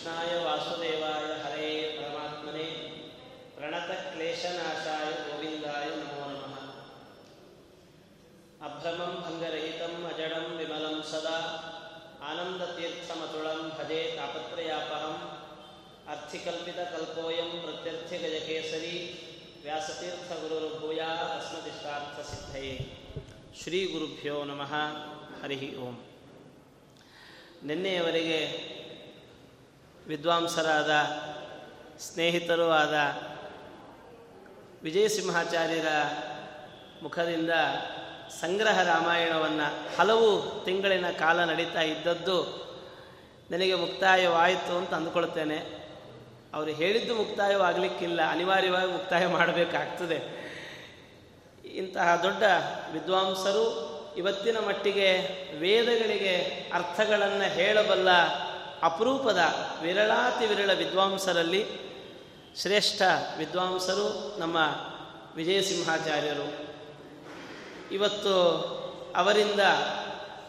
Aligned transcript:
कृष्णाय 0.00 0.30
वासुदेवाय 0.44 1.24
हरे 1.42 1.70
परमात्मने 1.96 2.64
प्रणतक्लेशनाशाय 3.56 5.06
गोविन्दाय 5.22 5.88
नमो 5.92 6.26
नमः 6.30 6.56
अभ्रमं 8.68 9.14
भङ्गरहितम् 9.24 10.06
अजडं 10.10 10.46
विमलं 10.58 11.00
सदा 11.12 11.38
आनन्दतीर्थमतुलं 12.30 13.60
भजे 13.78 14.02
तापत्रयापहम् 14.16 15.24
अर्थिकल्पितकल्पोऽयं 16.14 17.50
प्रत्यर्थिगजकेसरी 17.64 18.94
व्यासतीर्थगुरुर्भूया 19.64 21.10
अस्मदिष्टार्थसिद्धये 21.32 22.76
ಶ್ರೀಗುರುಭ್ಯೋ 23.60 24.34
ನಮಃ 24.48 24.72
ಹರಿ 25.42 25.56
ಓಂ 25.84 25.94
ನಿನ್ನೆಯವರೆಗೆ 27.68 28.40
ವಿದ್ವಾಂಸರಾದ, 30.07 30.91
ಸ್ನೇಹಿತರೂ 31.99 32.69
ಆದ 32.69 32.93
ವಿಜಯಸಿಂಹಾಚಾರ್ಯರ 34.83 35.87
ಮುಖದಿಂದ 37.03 37.49
ಸಂಗ್ರಹ 38.41 38.81
ರಾಮಾಯಣವನ್ನು 38.81 39.97
ಹಲವು 39.97 40.63
ತಿಂಗಳಿನ 40.65 41.09
ಕಾಲ 41.11 41.43
ನಡೀತಾ 41.43 41.81
ಇದ್ದದ್ದು 41.81 42.61
ನನಗೆ 43.51 43.75
ಮುಕ್ತಾಯವಾಯಿತು 43.75 44.77
ಅಂತ 44.77 44.93
ಅಂದ್ಕೊಳ್ತೇನೆ 44.93 45.57
ಅವರು 46.53 46.71
ಹೇಳಿದ್ದು 46.71 47.15
ಮುಕ್ತಾಯವಾಗಲಿಕ್ಕಿಲ್ಲ, 47.15 48.31
ಅನಿವಾರ್ಯವಾಗಿ 48.31 48.91
ಮುಕ್ತಾಯ 48.91 49.27
ಮಾಡಬೇಕಾಗ್ತದೆ. 49.27 50.41
ಇಂತಹ 51.67 52.19
ದೊಡ್ಡ 52.23 52.43
ವಿದ್ವಾಂಸರು 52.93 53.65
ಇವತ್ತಿನ 54.17 54.57
ಮಟ್ಟಿಗೆ 54.57 55.07
ವೇದಗಳಿಗೆ 55.57 56.35
ಅರ್ಥಗಳನ್ನು 56.73 57.53
ಹೇಳಬಲ್ಲ 57.53 58.09
ಅಪರೂಪದ 58.83 59.39
ವಿರಳಾತಿ 59.81 60.45
ವಿರಳ 60.45 60.73
ವಿದ್ವಾಂಸರಲ್ಲಿ 60.73 61.91
ಶ್ರೇಷ್ಠ 62.61 63.01
ವಿದ್ವಾಂಸರು 63.37 64.39
ನಮ್ಮ 64.39 64.57
ವಿಜಯಸಿಂಹಾಚಾರ್ಯರು. 65.35 66.71
ಇವತ್ತು 67.93 68.31
ಅವರಿಂದ 69.15 69.59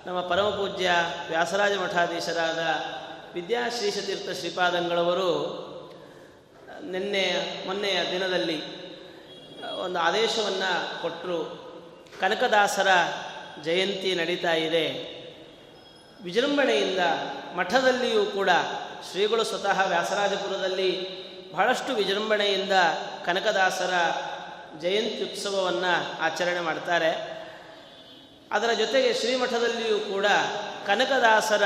ನಮ್ಮ 0.06 0.20
ಪರಮಪೂಜ್ಯ 0.20 0.90
ವ್ಯಾಸರಾಜ 1.28 1.76
ಮಠಾಧೀಶರಾದ 1.76 2.58
ವಿದ್ಯಾಶ್ರೀಷತೀರ್ಥ 3.34 4.38
ಶ್ರೀಪಾದಂಗಳವರು 4.38 5.62
ನಿನ್ನೆ 6.84 7.54
ಮೊನ್ನೆಯ 7.66 8.12
ದಿನದಲ್ಲಿ 8.12 8.62
ಒಂದು 9.72 9.98
ಆದೇಶವನ್ನು 9.98 11.02
ಕೊಟ್ಟರು 11.02 11.62
ಕನಕದಾಸರ 12.20 12.88
ಜಯಂತಿ 13.62 14.14
ನಡೀತಾ 14.14 14.52
ಇದೆ. 14.52 15.21
ವಿಜೃಂಭಣೆಯಿಂದ 16.22 16.98
ಮಠದಲ್ಲಿಯೂ 17.56 18.24
ಕೂಡ 18.24 18.50
ಶ್ರೀಗಳು 19.10 19.44
ಸ್ವತಃ 19.44 19.84
ವ್ಯಾಸರಾಜಪುರದಲ್ಲಿ 19.84 21.22
ಬಹಳಷ್ಟು 21.52 21.94
ವಿಜೃಂಭಣೆಯಿಂದ 21.94 22.72
ಕನಕದಾಸರ 23.26 23.92
ಜಯಂತಿ 24.80 25.32
ಉತ್ಸವವನ್ನು 25.32 26.22
ಆಚರಣೆ 26.22 26.60
ಮಾಡ್ತಾರೆ. 26.60 27.42
ಅದರ 28.52 28.70
ಜೊತೆಗೆ 28.72 29.14
ಶ್ರೀಮಠದಲ್ಲಿಯೂ 29.14 29.98
ಕೂಡ 29.98 30.26
ಕನಕದಾಸರ 30.86 31.62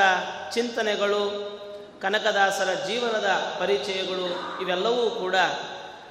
ಚಿಂತನೆಗಳು, 0.53 1.23
ಕನಕದಾಸರ 2.03 2.75
ಜೀವನದ 2.87 3.57
ಪರಿಚಯಗಳು 3.61 4.61
ಇವೆಲ್ಲವೂ 4.63 5.11
ಕೂಡ 5.11 5.35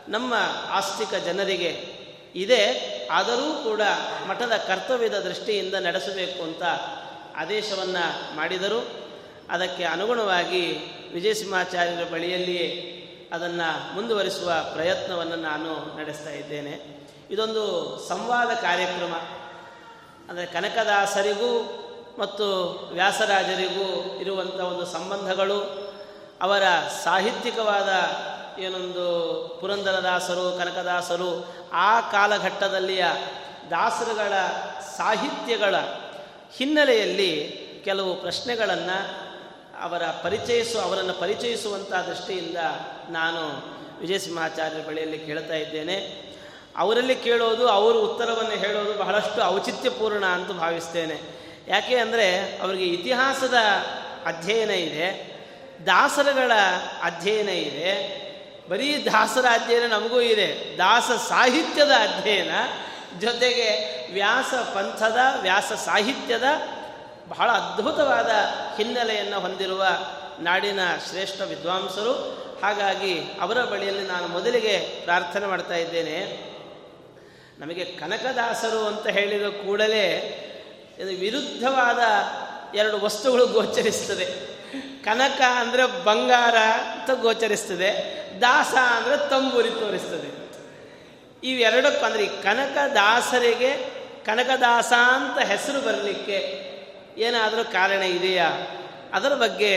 ನಮ್ಮ 0.08 0.34
ಆಸ್ತಿಕ 0.70 1.14
ಜನರಿಗೆ 1.24 1.96
ಇದೆ. 2.36 2.96
ಆದರೂ 3.12 3.64
ಕೂಡ 3.64 3.82
ಮಠದ 4.28 4.52
ಕರ್ತವ್ಯದ 4.68 5.20
ದೃಷ್ಟಿಯಿಂದ 5.20 5.74
ನಡೆಸಬೇಕು 5.74 6.44
ಅಂತ 6.44 6.64
ಆದೇಶವನ್ನು 7.40 8.36
ಮಾಡಿದರು 8.36 9.06
ಅದಕ್ಕೆ 9.50 9.84
ಅನುಗುಣವಾಗಿ 9.84 10.62
ವಿಜಯಸಿಂಹಾಚಾರ್ಯರ 11.14 12.08
ಬಳಿಯಲ್ಲಿಯೇ 12.12 12.92
ಅದನ್ನು 13.34 13.96
ಮುಂದುವರಿಸುವ 13.96 14.52
ಪ್ರಯತ್ನವನ್ನು 14.74 15.36
ನಾನು 15.36 15.98
ನಡೆಸ್ತಾ 15.98 16.30
ಇದ್ದೇನೆ. 16.30 17.06
ಇದೊಂದು 17.32 17.98
ಸಂವಾದ 18.08 18.48
ಕಾರ್ಯಕ್ರಮ. 18.48 19.14
ಅಂದರೆ 20.30 20.46
ಕನಕದಾಸರಿಗೂ 20.46 21.82
ಮತ್ತು 22.20 22.72
ವ್ಯಾಸರಾಜರಿಗೂ 22.94 24.18
ಇರುವಂಥ 24.22 24.56
ಒಂದು 24.56 24.86
ಸಂಬಂಧಗಳು, 24.86 25.60
ಅವರ 26.42 26.64
ಸಾಹಿತ್ಯಿಕವಾದ 27.04 27.90
ಏನೊಂದು 28.60 29.58
ಪುರಂದರದಾಸರು, 29.62 30.58
ಕನಕದಾಸರು, 30.58 31.56
ಆ 31.74 32.02
ಕಾಲಘಟ್ಟದಲ್ಲಿಯ 32.02 33.06
ದಾಸರುಗಳ 33.70 34.34
ಸಾಹಿತ್ಯಗಳ 34.98 35.76
ಹಿನ್ನೆಲೆಯಲ್ಲಿ 36.54 37.66
ಕೆಲವು 37.86 38.16
ಪ್ರಶ್ನೆಗಳನ್ನು 38.16 39.26
ಅವರ 39.82 40.04
ಪರಿಚಯಿಸು, 40.24 40.80
ಅವರನ್ನು 40.80 41.14
ಪರಿಚಯಿಸುವಂಥ 41.14 41.94
ದೃಷ್ಟಿಯಿಂದ 41.94 42.58
ನಾನು 43.10 43.76
ವಿಜಯ 44.00 44.18
ಸಿಂಹಾಚಾರ್ಯರ 44.18 44.88
ಬಳಿಯಲ್ಲಿ 44.88 45.20
ಕೇಳ್ತಾ 45.20 45.56
ಇದ್ದೇನೆ. 45.56 46.26
ಅವರಲ್ಲಿ 46.78 47.16
ಕೇಳೋದು, 47.16 47.68
ಅವರು 47.68 48.02
ಉತ್ತರವನ್ನು 48.02 48.52
ಹೇಳೋದು 48.52 49.00
ಬಹಳಷ್ಟು 49.00 49.44
ಔಚಿತ್ಯಪೂರ್ಣ 49.44 50.26
ಅಂತ 50.26 50.52
ಭಾವಿಸ್ತೇನೆ. 50.52 51.22
ಯಾಕೆ 51.68 51.96
ಅಂದರೆ 51.96 52.58
ಅವರಿಗೆ 52.62 52.86
ಇತಿಹಾಸದ 52.86 53.54
ಅಧ್ಯಯನ 54.26 54.70
ಇದೆ, 54.70 55.36
ದಾಸರಗಳ 55.86 56.52
ಅಧ್ಯಯನ 57.04 57.50
ಇದೆ, 57.50 58.26
ಬರೀ 58.70 59.06
ದಾಸರ 59.06 59.46
ಅಧ್ಯಯನ 59.52 59.92
ನಮಗೂ 59.92 60.22
ಇದೆ, 60.22 60.78
ದಾಸ 60.78 61.12
ಸಾಹಿತ್ಯದ 61.28 61.92
ಅಧ್ಯಯನ 61.92 62.52
ಜೊತೆಗೆ 63.22 63.70
ವ್ಯಾಸ 64.14 64.54
ಪಂಥದ, 64.54 65.18
ವ್ಯಾಸ 65.42 65.72
ಸಾಹಿತ್ಯದ 65.86 66.44
ಬಹಳ 67.28 67.50
ಅದ್ಭುತವಾದ 67.50 68.30
ಹಿನ್ನೆಲೆಯನ್ನು 68.78 69.40
ಹೊಂದಿರುವ 69.40 69.88
ನಾಡಿನ 70.40 70.80
ಶ್ರೇಷ್ಠ 71.10 71.42
ವಿದ್ವಾಂಸರು. 71.42 72.46
ಹಾಗಾಗಿ 72.64 73.20
ಅವರ 73.42 73.64
ಬಳಿಯಲ್ಲಿ 73.64 74.04
ನಾನು 74.04 74.28
ಮೊದಲಿಗೆ 74.28 75.02
ಪ್ರಾರ್ಥನೆ 75.04 75.46
ಮಾಡ್ತಾ 75.46 75.76
ಇದ್ದೇನೆ. 75.76 76.46
ನಮಗೆ 77.60 77.86
ಕನಕದಾಸರು 77.86 78.88
ಅಂತ 78.88 79.08
ಹೇಳಿದ 79.08 79.46
ಕೂಡಲೇ 79.48 80.42
ಇದು 81.00 81.20
ವಿರುದ್ಧವಾದ 81.20 82.00
ಎರಡು 82.76 83.00
ವಸ್ತುಗಳು 83.00 83.48
ಗೋಚರಿಸ್ತದೆ. 83.48 84.26
ಕನಕ 85.04 85.42
ಅಂದರೆ 85.42 86.04
ಬಂಗಾರ 86.04 86.56
ಅಂತ 86.92 87.22
ಗೋಚರಿಸ್ತದೆ. 87.22 88.16
ದಾಸ 88.42 88.74
ಅಂದರೆ 88.98 89.30
ತಂಬೂರಿ 89.30 89.70
ತೋರಿಸ್ತದೆ. 89.70 90.45
ಇವೆರಡಕ್ಕೂ 91.44 92.06
ಅಂದರೆ 92.06 92.24
ಈ 92.24 92.42
ಕನಕದಾಸರಿಗೆ 92.42 93.72
ಕನಕದಾಸ 94.26 94.94
ಅಂತ 95.14 95.46
ಹೆಸರು 95.46 95.82
ಬರಲಿಕ್ಕೆ 95.82 96.38
ಏನಾದರೂ 97.18 97.72
ಕಾರಣ 97.72 98.04
ಇದೆಯಾ? 98.04 98.50
ಅದರ 99.14 99.36
ಬಗ್ಗೆ 99.36 99.72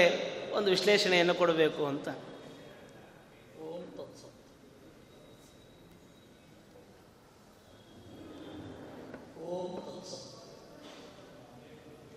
ಒಂದು 0.52 0.70
ವಿಶ್ಲೇಷಣೆಯನ್ನು 0.70 1.34
ಕೊಡಬೇಕು 1.34 1.86
ಅಂತ. 1.86 2.08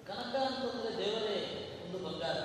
ಕನಕ 0.08 0.36
ದೇವರೇ, 0.98 1.38
ಒಂದು 1.86 1.98
ಬಂಗಾರ. 2.06 2.38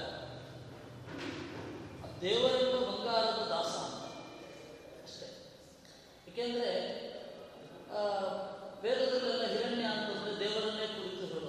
ಆ 2.05 2.21
ದೇವರೆಂಬ 2.21 2.75
ಬಂಗಾರದ 2.85 3.49
ದಾಸ 3.49 3.75
ಅಷ್ಟೇ 5.05 5.27
ಏಕೆಂದರೆ 6.47 6.73
ವೇದದಲ್ಲೆಲ್ಲ 8.83 9.45
ಹಿರಣ್ಯ 9.47 9.85
ಅಂತಂದ್ರೆ 9.85 10.33
ದೇವರನ್ನೇ 10.41 10.87
ಕುರಿತು 10.87 11.25
ಹೇಳೋದು. 11.27 11.47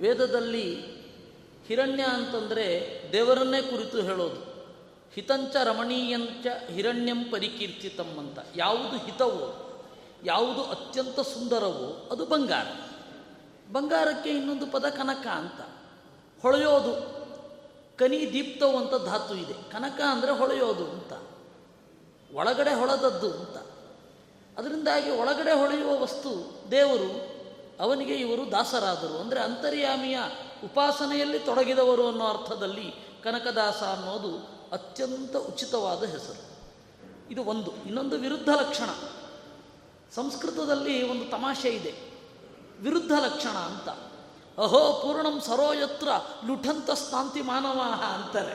ವೇದದಲ್ಲಿ 0.00 0.66
ಹಿರಣ್ಯ 1.66 2.02
ಅಂತಂದರೆ 2.02 2.66
ದೇವರನ್ನೇ 3.12 3.62
ಕುರಿತು 3.62 4.02
ಹೇಳೋದು. 4.02 4.40
ಹಿತಂಚ 5.14 5.56
ರಮಣೀಯಂಚ 5.64 6.46
ಹಿರಣ್ಯಂ 6.70 7.24
ಪರಿಕೀರ್ತಿತಂ 7.30 8.18
ಅಂತ. 8.18 8.38
ಯಾವುದು 8.56 8.96
ಹಿತವೋ, 8.96 9.46
ಯಾವುದು 10.24 10.62
ಅತ್ಯಂತ 10.64 11.20
ಸುಂದರವೋ, 11.20 12.08
ಅದು 12.12 12.26
ಬಂಗಾರ. 12.26 12.66
ಬಂಗಾರಕ್ಕೆ 13.72 14.30
ಇನ್ನೊಂದು 14.30 14.66
ಪದ 14.66 14.88
ಕನಕ 14.88 15.26
ಅಂತ. 15.26 15.77
ಹೊಳೆಯೋದು. 16.42 17.18
ಕನಿ 17.96 18.32
ದೀಪ್ತವು 18.32 18.76
ಅಂತ 18.76 19.04
ಧಾತು 19.04 19.34
ಇದೆ. 19.34 19.52
ಕನಕ 19.52 20.00
ಅಂದರೆ 20.10 20.30
ಹೊಳೆಯೋದು 20.30 20.84
ಅಂತ. 20.84 21.12
ಒಳಗಡೆ 22.34 22.74
ಹೊಳೆದದ್ದು 22.74 23.32
ಅಂತ. 23.32 23.56
ಅದರಿಂದಾಗಿ 24.58 25.10
ಒಳಗಡೆ 25.10 25.52
ಹೊಳೆಯುವ 25.52 26.00
ವಸ್ತು 26.00 26.60
ದೇವರು, 26.70 27.38
ಅವನಿಗೆ 27.82 28.14
ಇವರು 28.14 28.50
ದಾಸರಾದರು. 28.50 29.18
ಅಂದರೆ 29.18 29.40
ಅಂತರ್ಯಾಮಿಯ 29.40 30.18
ಉಪಾಸನೆಯಲ್ಲಿ 30.64 31.38
ತೊಡಗಿದವರು 31.38 32.08
ಅನ್ನೋ 32.08 32.26
ಅರ್ಥದಲ್ಲಿ 32.26 32.94
ಕನಕದಾಸ 33.22 33.82
ಅನ್ನೋದು 33.82 34.58
ಅತ್ಯಂತ 34.72 35.36
ಉಚಿತವಾದ 35.36 36.04
ಹೆಸರು. 36.04 36.48
ಇದು 37.30 37.44
ಒಂದು. 37.44 37.72
ಇನ್ನೊಂದು 37.86 38.16
ವಿರುದ್ಧ 38.16 38.48
ಲಕ್ಷಣ. 38.48 38.90
ಸಂಸ್ಕೃತದಲ್ಲಿ 40.14 41.10
ಒಂದು 41.10 41.30
ತಮಾಷೆ 41.30 41.68
ಇದೆ. 41.68 41.94
ವಿರುದ್ಧ 42.80 43.12
ಲಕ್ಷಣ 43.12 43.56
ಅಂತ. 43.56 44.07
ಅಹೋ 44.64 44.80
ಪೂರ್ಣಂ 45.02 45.36
ಸರೋಯತ್ರ 45.46 46.08
ಲುಠಂತ 46.46 46.90
ಸ್ನಾಂತಿ 47.02 47.42
ಮಾನವ 47.42 47.80
ಅಂತಾರೆ. 48.14 48.54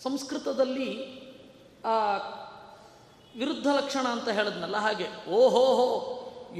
ಸಂಸ್ಕೃತದಲ್ಲಿ 0.00 0.88
ವಿರುದ್ಧ 3.38 3.68
ಲಕ್ಷಣ 3.76 4.04
ಅಂತ 4.06 4.28
ಹೇಳಿದ್ನಲ್ಲ 4.28 4.76
ಹಾಗೆ. 4.76 5.08
ಓಹೋಹೋ 5.30 5.88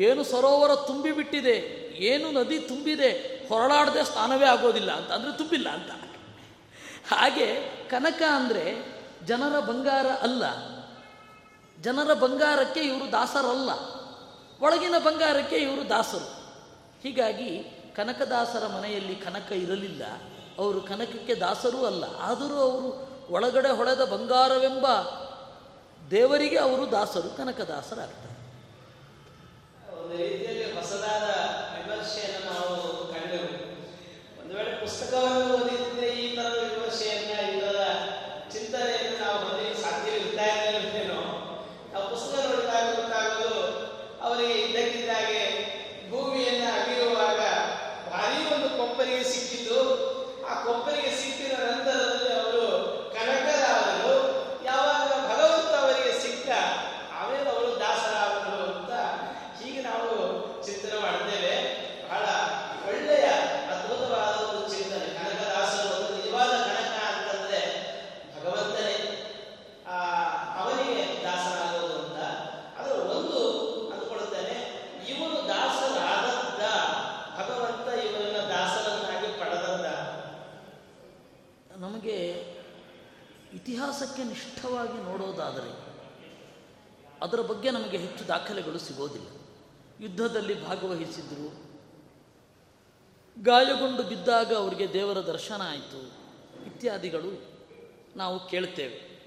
ಏನು 0.06 0.22
ಸರೋವರ 0.24 0.72
ತುಂಬಿಬಿಟ್ಟಿದೆ 0.86 1.56
ಏನು 2.10 2.26
ನದಿ 2.30 2.58
ತುಂಬಿದೆ, 2.70 3.10
ಹೊರಳಾಡದೆ 3.48 4.02
ಸ್ನಾನವೇ 4.04 4.46
ಆಗೋದಿಲ್ಲ 4.46 4.90
ಅಂತ, 4.92 5.10
ಅಂದರೆ 5.12 5.32
ತುಂಬಿಲ್ಲ 5.38 5.68
ಅಂತ. 5.68 5.90
ಹಾಗೆ 7.12 7.46
ಕನಕ 7.90 8.22
ಅಂದರೆ 8.34 8.64
ಜನರ 9.26 9.54
ಬಂಗಾರ 9.60 10.06
ಅಲ್ಲ. 10.26 10.44
ಜನರ 11.78 12.10
ಬಂಗಾರಕ್ಕೆ 12.14 12.80
ಇವರು 12.80 13.06
ದಾಸರಲ್ಲ. 13.12 13.70
ಒಳಗಿನ 14.60 14.96
ಬಂಗಾರಕ್ಕೆ 14.98 15.56
ಇವರು 15.56 15.84
ದಾಸರು. 15.88 16.28
ಹೀಗಾಗಿ 17.02 17.50
ಕನಕದಾಸರ 17.98 18.64
ಮನೆಯಲ್ಲಿ 18.74 19.14
ಕನಕ 19.24 19.48
ಇರಲಿಲ್ಲ. 19.64 20.02
ಅವರು 20.58 20.80
ಕನಕಕ್ಕೆ 20.90 21.34
ದಾಸರೂ 21.44 21.80
ಅಲ್ಲ, 21.86 22.04
ಆದರೂ 22.28 22.56
ಅವರು 22.66 22.88
ಒಳಗಡೆ 23.36 23.70
ಹೊಳೆದ 23.78 24.02
ಬಂಗಾರವೆಂಬ 24.12 24.86
ದೇವರಿಗೆ 26.10 26.58
ಅವರು 26.66 26.84
ದಾಸರು, 26.96 27.28
ಕನಕದಾಸರಾಗ್ತಾರೆ. 27.38 28.34
ಒಂದು 29.98 30.16
ರೀತಿಯಲ್ಲಿ 30.22 30.66
ನಾವು 32.48 32.74
ಪುಸ್ತಕವನ್ನು 34.82 35.46
ಓದಿದ್ರೆ 35.54 36.08
ಈ 36.20 36.26
ತರದ 36.36 36.58
ವಿಮರ್ಶೆಯನ್ನ 36.64 37.32
ಇವರ 37.54 37.80
ಚಿಂತನೆಯನ್ನು 38.52 39.16
ನಾವು 39.24 39.38
ಹೊಂದಲಿಕ್ಕೆ 39.42 39.80
ಸಾಧ್ಯವಿರ್ತಾ 39.82 40.46
ಇದ್ದೇನೋ 40.76 41.18
ನಾವು 41.92 42.04
ಪುಸ್ತಕ 42.12 42.40
ನೋಡಿದಾಗ 42.44 42.86
ಗೊತ್ತಾಗೋದು 42.94 43.60
ಅವರಿಗೆ 44.26 44.56
ಇದ್ದಕ್ಕಿದ್ದಾಗೆ 44.62 45.42
ಭೂಮಿಯನ್ನ 46.10 46.64
ಅಗಿರುವಾಗ 46.78 47.40
ಭಾರಿ 48.08 48.40
ಒಂದು 48.54 48.68
ಕೊಪ್ಪರಿಗೆ 48.78 49.24
ಸಿಕ್ಕಿದ್ದು 49.32 49.80
ಆ 50.48 50.54
ಕೊಪ್ಪರಿಗೆ 50.64 51.12
ಸಿಕ್ಕಿದ 51.20 51.54
ನಂತರದಲ್ಲಿ 51.66 52.32
ಅವರು 52.40 52.64
ಕನಕರಾದರು 53.16 54.14
ಯಾವಾಗ 54.70 55.10
ಭಗವಂತ 55.30 55.74
ಅವರಿಗೆ 55.82 56.14
ಸಿಕ್ಕ 56.24 56.48
ಆಮೇಲೆ 57.18 57.48
ಅವರು 57.54 57.72
ದಾಸರಾದರು 57.84 58.62
ಅಂತ 58.72 58.92
ಹೀಗೆ 59.60 59.82
ನಾವು 59.90 60.10
ಚಿಂತನೆ 60.66 60.98
ಮಾಡ್ತೇವೆ 61.06 61.54
ಬಹಳ 62.04 62.26
ಒಳ್ಳೆಯ 62.88 63.26
ಅದ್ಭುತವಾದ 63.70 64.34
ಒಂದು 64.44 64.62
ಚಿಂತನೆ 64.74 65.08
ಕನಕದಾಸರು 65.16 65.88
ಒಂದು 65.94 66.08
ನಿಜವಾದ 66.16 66.52
ಕನಕ 66.68 66.94
ಅಂತಂದ್ರೆ 67.10 67.60
ಭಗವಂತನೇ 68.34 68.94
ಆ 69.88 69.98
ಅವನಿಗೆ 70.60 70.94
ದಾಸರಾಗೋದು 71.24 71.96
ಅಂತ 72.00 72.18
ಅದು 72.80 72.94
ಒಂದು 73.16 73.40
ಅಂದ್ಕೊಳ್ತೇನೆ 73.90 74.56
ಇವನು 75.10 75.38
ದಾಸರಾದದ್ದ 75.50 76.62
ಭಗವಂತ 77.38 77.88
ಇವರನ್ನ 78.06 78.40
ದಾಸರನ್ನಾಗಿ 78.54 79.30
ಪಡೆದದ್ದ 79.42 79.86
ನಮಗೆ 81.84 82.18
ಇತಿಹಾಸಕ್ಕೆ 83.78 84.24
ನಿಷ್ಠವಾಗಿ 84.24 85.02
ನೋಡೋದಾದರೆ 85.02 85.86
ಅದರ 87.22 87.40
ಬಗ್ಗೆ 87.40 87.70
ನಮಗೆ 87.70 87.96
ಹೆಚ್ಚು 87.98 88.28
ದಾಖಲೆಗಳು 88.28 88.78
ಸಿಗೋದಿಲ್ಲ. 88.78 89.26
ಯುದ್ಧದಲ್ಲಿ 90.00 90.66
ಭಾಗವಹಿಸಿದ್ರು. 90.66 91.52
ಗಾಯಗೊಂಡು 93.42 94.02
ಬಿದ್ದಾಗ 94.02 94.54
ಅವರಿಗೆ 94.54 94.92
ದೇವರ 94.92 95.18
ದರ್ಶನ 95.18 95.62
ಆಯಿತು. 95.64 96.06
ಇತ್ಯಾದಿಗಳು 96.66 97.42
ನಾವು 98.16 98.48
ಕೇಳ್ತೇವೆ. 98.48 99.22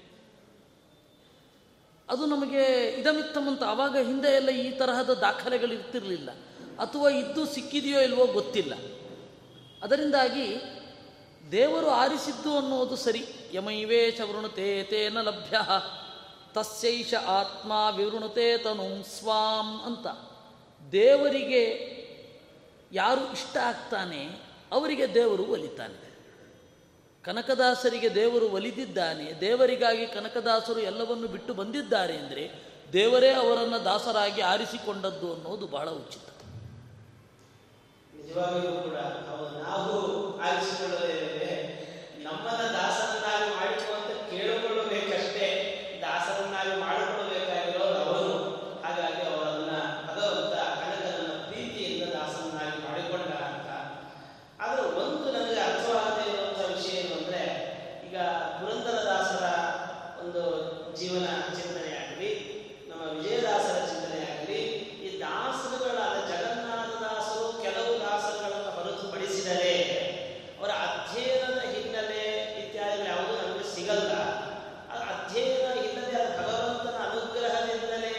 ಅದು 2.08 2.26
ನಮಗೆ 2.26 2.90
ಇದಮಿತ್ತಮಂತ 2.90 3.62
ಆವಾಗ 3.62 3.96
ಹಿಂದೆ 4.02 4.28
ಎಲ್ಲ 4.28 4.48
ಈ 4.48 4.78
ತರಹದ 4.78 5.10
ದಾಖಲೆಗಳು 5.10 5.72
ಇರ್ತಿರಲಿಲ್ಲ. 5.72 6.30
ಅಥವಾ 6.78 7.08
ಇದ್ದು 7.08 7.46
ಸಿಕ್ಕಿದೆಯೋ 7.46 8.00
ಇಲ್ವೋ 8.00 8.26
ಗೊತ್ತಿಲ್ಲ. 8.26 8.74
ಅದರಿಂದಾಗಿ 9.82 10.56
ದೇವರು 11.42 11.88
ಆರಿಸಿದ್ದು 11.90 12.50
ಅನ್ನೋದು 12.56 12.96
ಸರಿ. 12.96 13.22
ಯಮೈವೇಶ 13.52 14.20
ವೃಣುತೆ 14.20 14.68
ತೇನ 14.82 15.20
ಲಭ್ಯ. 15.20 15.56
ತಸ್ಯೈಷ 16.54 17.14
ಆತ್ಮ 17.28 17.72
ವಿವೃಣುತೆ 17.96 18.46
ತನು 18.58 18.86
ಸ್ವಾಂ 19.18 19.68
ಅಂತ. 19.82 20.06
ದೇವರಿಗೆ 20.92 21.64
ಯಾರು 22.92 23.32
ಇಷ್ಟ 23.32 23.56
ಆಗ್ತಾನೆ, 23.56 24.22
ಅವರಿಗೆ 24.72 25.14
ದೇವರು 25.14 25.44
ಒಲಿತಾನೆ. 25.44 25.98
ಕನಕದಾಸರಿಗೆ 27.24 28.14
ದೇವರು 28.14 28.46
ಒಲಿದಿದ್ದಾನೆ. 28.48 29.26
ದೇವರಿಗಾಗಿ 29.40 30.06
ಕನಕದಾಸರು 30.06 30.80
ಎಲ್ಲವನ್ನು 30.80 31.28
ಬಿಟ್ಟು 31.28 31.54
ಬಂದಿದ್ದಾರೆ 31.54 32.16
ಅಂದರೆ 32.18 32.44
ದೇವರೇ 32.92 33.30
ಅವರನ್ನು 33.34 33.84
ದಾಸರಾಗಿ 33.84 34.40
ಆರಿಸಿಕೊಂಡದ್ದು 34.40 35.28
ಅನ್ನೋದು 35.34 35.66
ಬಹಳ 35.66 35.88
ಉಚಿತ 36.00 36.26
ನಿಜವಾಗಿಯೂ 38.14 38.72
ಕೂಡ 38.82 38.96
ನಾವು 39.28 39.44
ನಾವು 39.62 39.94
ಆರಿಸಿಕೊಳ್ಳಲೇವೆ 40.38 41.48
ನಮ್ಮನ್ನ 42.24 42.62
ದಾಸರನ್ನಾಗಿ 42.76 43.48
ಮಾಡಿಕೊಳ್ಳುವಂತ 43.58 44.12
ಕೇಳಿಕೊಳ್ಳಬೇಕಷ್ಟೇ 44.30 45.48
ದಾಸರನ್ನಾಗಿ 46.04 46.74
ಮಾಡಿಕೊಳ್ಳಬೇಕಾಗಿರೋರು 46.84 47.98
ಅವರು 48.04 48.34
ಹಾಗಾಗಿ 48.84 49.22
ಅವರನ್ನ 49.30 49.72
ಭಗವಂತ 50.08 50.54
ಕನಕನನ್ನ 50.80 51.34
ಪ್ರೀತಿಯಿಂದ 51.48 52.04
ದಾಸರನ್ನಾಗಿ 52.16 52.78
ಮಾಡಿಕೊಂಡ 52.88 53.32
ಅಂತ 53.50 53.70
ಆದ್ರೆ 54.62 54.82
ಒಂದು 55.02 55.26
ನನಗೆ 55.36 55.60
ಅರ್ಥವಾಗದೇ 55.68 56.26
ಇರುವಂತಹ 56.32 56.68
ವಿಷಯ 56.76 57.00
ಏನು 57.02 57.14
ಅಂದ್ರೆ 57.20 57.42
ಈಗ 58.08 58.16
ಪುರಂದರದಾಸರ 58.58 59.44
ಒಂದು 60.24 60.42
ಜೀವನ 61.00 61.26
ಚಿಂತನೆ 61.58 61.92
ಆಗಲಿ 62.02 62.30
ನಮ್ಮ 62.88 63.02
ವಿಜಯದಾಸರ 63.16 63.78
ಚಿಂತನೆ 63.90 64.20
ಆಗಲಿ 64.32 64.60
ಈ 65.06 65.10
ದಾಸರುಗಳಾದ 65.24 66.16
ಜಗನ್ನಾಥದಾಸರು 66.30 67.46
ಕೆಲವು 67.64 67.92
ದಾಸರುಗಳನ್ನು 68.04 68.70
ಹೊರತುಪಡಿಸಿದರೆ 68.76 69.74
ಅವರ 70.58 70.72
ಅಧ್ಯಯನದ 70.86 71.60
ಹಿನ್ನೆಲೆ 71.72 72.22
ಇತ್ಯಾದಿಗಳು 72.62 73.08
ಯಾವುದೂ 73.12 73.34
ನಮಗೆ 73.40 73.66
ಸಿಗಲ್ಲ 73.74 74.12
ಆ 74.92 74.98
ಅಧ್ಯಯನ 75.14 75.66
ಹಿನ್ನೆಲೆ 75.80 76.16
ಅದು 76.22 76.32
ಭಗವಂತನ 76.40 76.96
ಅನುಗ್ರಹದಿಂದಲೇ 77.06 78.14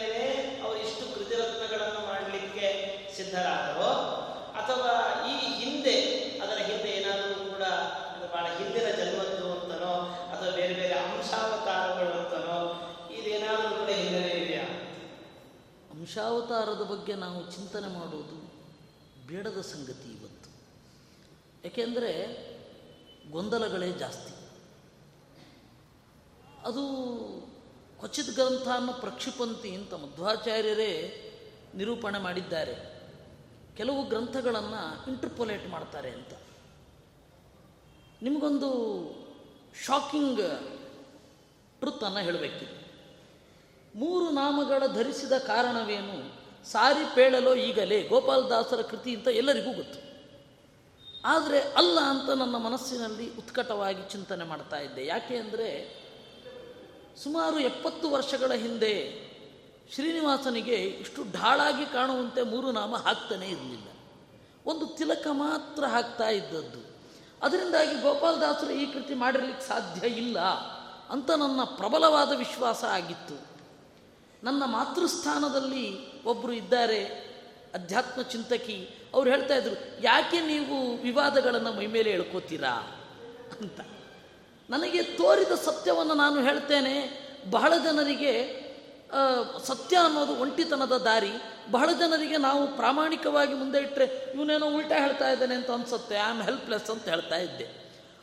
ಅವರು 0.62 0.78
ಇಷ್ಟು 0.86 1.04
ಕೃತಿರತ್ನಗಳನ್ನು 1.14 2.02
ಮಾಡಲಿಕ್ಕೆ 2.10 2.68
ಸಿದ್ಧರಾದರೋ 3.16 3.90
ಅಥವಾ 4.62 4.92
ಈ 5.30 5.34
ಹಿಂದೆ 5.60 5.96
ಅದರ 6.42 6.58
ಹಿಂದೆ 6.70 6.90
ಏನಾದರೂ 6.98 7.38
ಕೂಡ 7.50 7.64
ಅದು 8.12 8.26
ಬಹಳ 8.34 8.46
ಹಿಂದಿನ 8.58 8.88
ಜನ್ಮದ್ದು 9.00 9.46
ಅಂತನೋ 9.56 9.94
ಅಥವಾ 10.32 10.50
ಬೇರೆ 10.60 10.74
ಬೇರೆ 10.74 10.94
ಅಂಶಾವತಾರಗಳು 11.04 12.14
ಅಂತನೋ 12.22 12.58
ಇದೇನಾದರೂ 13.18 13.70
ಕೂಡ 13.80 13.90
ಹಿನ್ನೆಲೆ 14.00 14.34
ಇದೆಯಾ 14.42 14.66
ಅಂಶಾವತಾರದ 15.94 16.82
ಬಗ್ಗೆ 16.92 17.14
ನಾವು 17.16 17.38
ಚಿಂತನೆ 17.74 17.94
ಮಾಡೋದು 17.94 18.52
ಬೇಡದ 19.26 19.60
ಸಂಗತಿ 19.60 20.12
ಇವತ್ತು. 20.12 20.50
ಏಕೆಂದರೆ 21.64 22.12
ಗೊಂದಲಗಳೇ 23.30 23.92
ಜಾಸ್ತಿ. 23.92 24.34
ಅದು 26.66 26.80
ಕ್ವಚಿತ್ 27.98 28.30
ಗ್ರಂಥಾನ್ನ 28.30 28.90
ಪ್ರಕ್ಷಿಪಂತಿ 28.90 29.74
ಅಂತ 29.74 29.94
ಮಧ್ವಾಚಾರ್ಯರೇ 29.94 31.20
ನಿರೂಪಣೆ 31.74 32.18
ಮಾಡಿದ್ದಾರೆ. 32.18 33.00
ಕೆಲವು 33.76 34.08
ಗ್ರಂಥಗಳನ್ನು 34.08 35.10
ಇಂಟರ್ಪೊಲೇಟ್ 35.10 35.68
ಮಾಡ್ತಾರೆ 35.68 36.10
ಅಂತ. 36.10 36.32
ನಿಮಗೊಂದು 38.22 38.70
ಶಾಕಿಂಗ್ 39.84 40.40
ಟ್ರುತ್ತನ್ನು 41.80 42.18
ಹೇಳಬೇಕು. 42.18 42.84
ಮೂರು 43.98 44.30
ನಾಮಗಳ 44.30 44.82
ಧರಿಸಿದ 44.94 45.32
ಕಾರಣವೇನು? 45.32 46.43
ಸಾರಿ 46.70 47.14
ಪೇಳಲೋ 47.14 47.54
ಈಗಲೇ 47.54 48.02
ಗೋಪಾಲದಾಸರ 48.02 48.80
ಕೃತಿ 48.80 49.14
ಅಂತ 49.14 49.28
ಎಲ್ಲರಿಗೂ 49.28 49.72
ಗೊತ್ತು. 49.72 50.04
ಆದರೆ 51.24 51.60
ಅಲ್ಲ 51.60 51.98
ಅಂತ 52.00 52.30
ನನ್ನ 52.30 52.56
ಮನಸ್ಸಿನಲ್ಲಿ 52.56 53.36
ಉತ್ಕಟವಾಗಿ 53.36 54.02
ಚಿಂತನೆ 54.12 54.44
ಮಾಡ್ತಾ 54.44 54.76
ಇದ್ದೆ. 54.76 55.06
ಯಾಕೆ 55.06 55.36
ಅಂದರೆ 55.36 55.68
ಸುಮಾರು 57.22 57.58
ಎಪ್ಪತ್ತು 57.58 58.10
ವರ್ಷಗಳ 58.10 58.52
ಹಿಂದೆ 58.52 59.24
ಶ್ರೀನಿವಾಸನಿಗೆ 59.94 60.74
ಇಷ್ಟು 60.74 61.22
ಢಾಳಾಗಿ 61.22 61.86
ಕಾಣುವಂತೆ 61.86 62.42
ಮೂರು 62.42 62.72
ನಾಮ 62.72 62.96
ಹಾಕ್ತಾನೇ 62.96 63.48
ಇರಲಿಲ್ಲ. 63.48 63.88
ಒಂದು 64.66 64.86
ತಿಲಕ 64.86 65.26
ಮಾತ್ರ 65.30 65.84
ಹಾಕ್ತಾ 65.84 66.28
ಇದ್ದದ್ದು. 66.28 66.94
ಅದರಿಂದಾಗಿ 67.42 68.02
ಗೋಪಾಲದಾಸರು 68.02 68.70
ಈ 68.70 68.92
ಕೃತಿ 68.92 69.14
ಮಾಡಿರಲಿಕ್ಕೆ 69.14 69.66
ಸಾಧ್ಯ 69.66 70.06
ಇಲ್ಲ 70.06 70.40
ಅಂತ 71.10 71.30
ನನ್ನ 71.30 71.64
ಪ್ರಬಲವಾದ 71.64 72.32
ವಿಶ್ವಾಸ 72.38 72.84
ಆಗಿತ್ತು. 72.84 73.54
ನನ್ನ 74.42 74.62
ಮಾತೃಸ್ಥಾನದಲ್ಲಿ 74.66 76.13
ಒಬ್ಬರು 76.26 76.52
ಇದ್ದಾರೆ, 76.52 77.00
ಅಧ್ಯಾತ್ಮ 77.74 78.22
ಚಿಂತಕಿ, 78.22 78.78
ಅವ್ರು 79.14 79.30
ಹೇಳ್ತಾ 79.30 79.54
ಇದ್ರು, 79.54 79.76
ಯಾಕೆ 80.00 80.40
ನೀವು 80.40 80.76
ವಿವಾದಗಳನ್ನು 80.96 81.72
ಮೈಮೇಲೆ 81.72 82.10
ಹೇಳ್ಕೋತೀರಾ 82.10 82.74
ಅಂತ. 83.60 83.80
ನನಗೆ 84.70 85.02
ತೋರಿದ 85.02 85.54
ಸತ್ಯವನ್ನು 85.54 86.14
ನಾನು 86.14 86.42
ಹೇಳ್ತೇನೆ, 86.42 86.94
ಬಹಳ 87.50 87.72
ಜನರಿಗೆ 87.76 88.64
ಸತ್ಯ 89.64 89.96
ಅನ್ನೋದು 89.96 90.32
ಒಂಟಿತನದ 90.32 90.96
ದಾರಿ. 90.96 91.32
ಬಹಳ 91.70 91.88
ಜನರಿಗೆ 91.92 92.36
ನಾವು 92.36 92.76
ಪ್ರಾಮಾಣಿಕವಾಗಿ 92.76 93.54
ಮುಂದೆ 93.54 93.78
ಇಟ್ಟರೆ 93.78 94.06
ಇವನೇನೋ 94.34 94.66
ಉಲ್ಟಾ 94.66 94.96
ಹೇಳ್ತಾ 94.96 95.30
ಇದ್ದಾನೆ 95.30 95.54
ಅಂತ 95.54 95.70
ಅನ್ಸುತ್ತೆ, 95.70 96.14
ಐ 96.14 96.18
ಆಮ್ 96.18 96.42
ಹೆಲ್ಪ್ಲೆಸ್ 96.42 96.90
ಅಂತ 96.90 97.08
ಹೇಳ್ತಾ 97.08 97.36
ಇದ್ದೆ. 97.36 97.66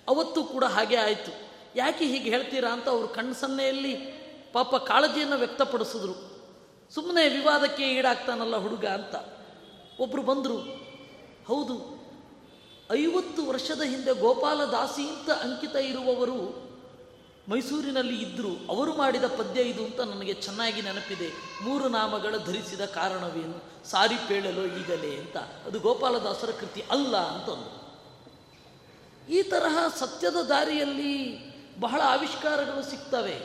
ಅವತ್ತು 0.09 0.43
ಕೂಡ 0.43 0.63
ಹಾಗೆ 0.63 0.95
ಆಯಿತು. 0.95 1.31
ಯಾಕೆ 1.75 2.05
ಹೀಗೆ 2.05 2.29
ಹೇಳ್ತೀರಾ 2.29 2.69
ಅಂತ 2.71 2.87
ಅವರು 2.89 3.07
ಕಣ್ಣು 3.07 3.33
ಸನ್ನೆಯಲ್ಲಿ 3.33 3.93
ಪಾಪ 4.53 4.75
ಕಾಳಜಿಯನ್ನು 4.75 5.37
ವ್ಯಕ್ತಪಡಿಸಿದ್ರು. 5.37 6.30
ಸುಮ್ಮನೆ 6.93 7.29
ವಿವಾದಕ್ಕೆ 7.29 7.87
ಈಡಾಗ್ತಾನಲ್ಲ 7.93 8.57
ಹುಡುಗ 8.57 8.85
ಅಂತ. 8.85 9.15
ಒಬ್ಬರು 9.99 10.21
ಬಂದರು, 10.21 10.57
ಹೌದು, 11.47 12.01
ಐವತ್ತು 12.91 13.45
ವರ್ಷದ 13.45 13.81
ಹಿಂದೆ 13.81 14.13
ಗೋಪಾಲದಾಸಿ 14.13 15.09
ಅಂತ 15.09 15.29
ಅಂಕಿತ 15.29 15.75
ಇರುವವರು 15.75 16.71
ಮೈಸೂರಿನಲ್ಲಿ 17.49 18.21
ಇದ್ದರು 18.21 18.69
ಅವರು 18.69 18.97
ಮಾಡಿದ 18.97 19.23
ಪದ್ಯ 19.23 19.61
ಇದು 19.61 19.85
ಅಂತ 19.85 19.99
ನನಗೆ 19.99 20.33
ಚೆನ್ನಾಗಿ 20.33 20.81
ನೆನಪಿದೆ. 20.81 21.29
ಮೂರು 21.63 21.89
ನಾಮಗಳ 21.89 22.37
ಧರಿಸಿದ 22.37 22.81
ಕಾರಣವೇನು? 22.81 23.87
ಸಾರಿ 23.89 24.15
ಪೇಳಲೋ 24.27 24.61
ಈಗಲೇ 24.61 25.15
ಅಂತ. 25.17 25.37
ಅದು 25.37 25.79
ಗೋಪಾಲದಾಸರ 25.79 26.51
ಕೃತಿ 26.59 26.83
ಅಲ್ಲ 26.91 27.17
ಅಂತಂದು. 27.17 27.81
ಈ 29.31 29.43
ತರಹ 29.43 29.87
ಸತ್ಯದ 29.99 30.35
ದಾರಿಯಲ್ಲಿ 30.35 31.13
ಬಹಳ 31.79 32.01
ಆವಿಷ್ಕಾರಗಳು 32.05 32.89
ಸಿಗ್ತವೆ. 32.89 33.39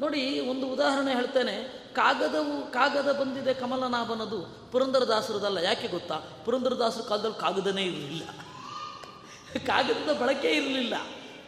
ನೋಡಿ, 0.00 0.40
ಒಂದು 0.40 0.68
ಉದಾಹರಣೆ 0.68 1.14
ಹೇಳ್ತೇನೆ. 1.14 1.83
ಕಾಗದವು, 1.94 2.72
ಕಾಗದ 2.72 3.20
ಬಂದಿದೆ 3.20 3.54
ಕಮಲನಾಭನದು. 3.54 4.72
ಪುರಂದರದಾಸರದಲ್ಲ, 4.72 5.58
ಯಾಕೆ 5.58 5.88
ಗೊತ್ತಾ? 5.88 6.20
ಪುರಂದರದಾಸರ 6.44 7.00
ಕಾಲದಲ್ಲಿ 7.00 7.40
ಕಾಗದನೇ 7.40 7.82
ಇರಲಿಲ್ಲ. 7.82 8.28
ಕಾಗದದ 9.66 10.20
ಬಳಕೆ 10.20 10.48
ಇರಲಿಲ್ಲ. 10.48 10.94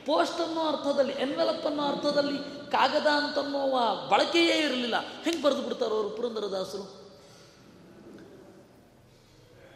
ಪೋಸ್ಟ್ 0.07 0.41
ಅನ್ನೋ 0.41 0.69
ಅರ್ಥದಲ್ಲಿ 0.69 1.13
ಎನ್ವೆಲಪ್ 1.13 1.67
ಅನ್ನೋ 1.67 1.83
ಅರ್ಥದಲ್ಲಿ 1.83 2.39
ಕಾಗದ 2.71 3.07
ಅಂತನ್ನುವ 3.07 3.81
ಬಳಕೆಯೇ 4.09 4.59
ಇರಲಿಲ್ಲ. 4.59 4.95
ಹೆಂಗೆ 5.23 5.43
ಬರೆದು 5.43 5.63
ಬಿಡ್ತಾರೋ 5.63 5.95
ಅವರು 5.95 6.11
ಪುರಂದರದಾಸರು? 6.11 7.11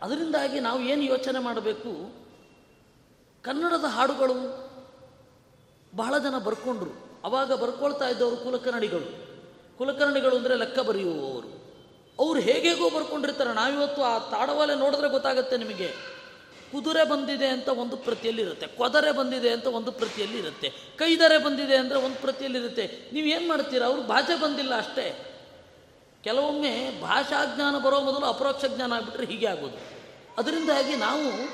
ಅದರಿಂದಾಗಿ 0.02 0.60
ನಾವು 0.60 0.80
ಏನು 0.80 1.02
ಯೋಚನೆ 1.02 1.38
ಮಾಡಬೇಕು? 1.38 2.14
ಕನ್ನಡದ 3.42 3.84
ಹಾಡುಗಳು 3.84 4.70
ಬಹಳ 5.96 6.18
ಜನ 6.18 6.38
ಬರ್ಕೊಂಡ್ರು. 6.38 6.90
ಅವಾಗ 7.24 7.52
ಬರ್ಕೊಳ್ತಾ 7.52 8.08
ಇದ್ದವರು 8.08 8.36
ಕುಲಕನ್ನಡಿಗಳು 8.36 9.29
ಕುಲಕನ್ನಡಿಗಳು 9.80 10.36
ಅಂದರೆ 10.36 10.56
ಲೆಕ್ಕ 10.56 10.78
ಬರೆಯುವವರು. 10.78 11.48
ಅವರು 12.18 12.40
ಹೇಗೇಗೋ 12.40 12.90
ಬರ್ಕೊಂಡಿರ್ತಾರೆ 12.90 13.52
ನಾವಿವತ್ತು 13.54 14.02
ಆ 14.02 14.18
ತಾಡವಾಲೆ 14.18 14.74
ನೋಡಿದ್ರೆ 14.74 15.08
ಗೊತ್ತಾಗುತ್ತೆ 15.08 15.56
ನಿಮಗೆ. 15.56 15.88
ಕುದುರೆ 16.72 17.04
ಬಂದಿದೆ 17.04 17.46
ಅಂತ 17.46 17.68
ಒಂದು 17.68 17.96
ಪ್ರತಿಯಲ್ಲಿ 17.96 18.42
ಇರುತ್ತೆ. 18.42 18.66
ಕೊದರೆ 18.66 19.12
ಬಂದಿದೆ 19.12 19.50
ಅಂತ 19.50 19.66
ಒಂದು 19.66 19.92
ಪ್ರತಿಯಲ್ಲಿ 19.92 20.38
ಇರುತ್ತೆ. 20.38 20.68
ಕೈದರೆ 20.96 21.38
ಬಂದಿದೆ 21.38 21.76
ಅಂದರೆ 21.76 21.98
ಒಂದು 21.98 22.16
ಪ್ರತಿಯಲ್ಲಿರುತ್ತೆ 22.16 22.82
ಇರುತ್ತೆ. 22.82 23.20
ಏನು 23.30 23.48
ಮಾಡ್ತೀರಾ? 23.48 23.86
ಅವ್ರಿಗೆ 23.86 24.08
ಭಾಷೆ 24.08 24.40
ಬಂದಿಲ್ಲ 24.40 24.76
ಅಷ್ಟೇ. 24.78 25.36
ಕೆಲವೊಮ್ಮೆ 26.24 27.00
ಭಾಷಾ 27.02 27.54
ಜ್ಞಾನ 27.54 27.78
ಬರೋ 27.78 28.00
ಮೊದಲು 28.00 28.26
ಅಪರೋಕ್ಷ 28.26 28.64
ಜ್ಞಾನ 28.64 28.92
ಆಗಿಬಿಟ್ರೆ 28.92 29.26
ಹೀಗೆ 29.26 29.46
ಆಗೋದು. 29.46 29.78
ಅದರಿಂದಾಗಿ 30.38 30.96
ನಾವು 30.96 31.48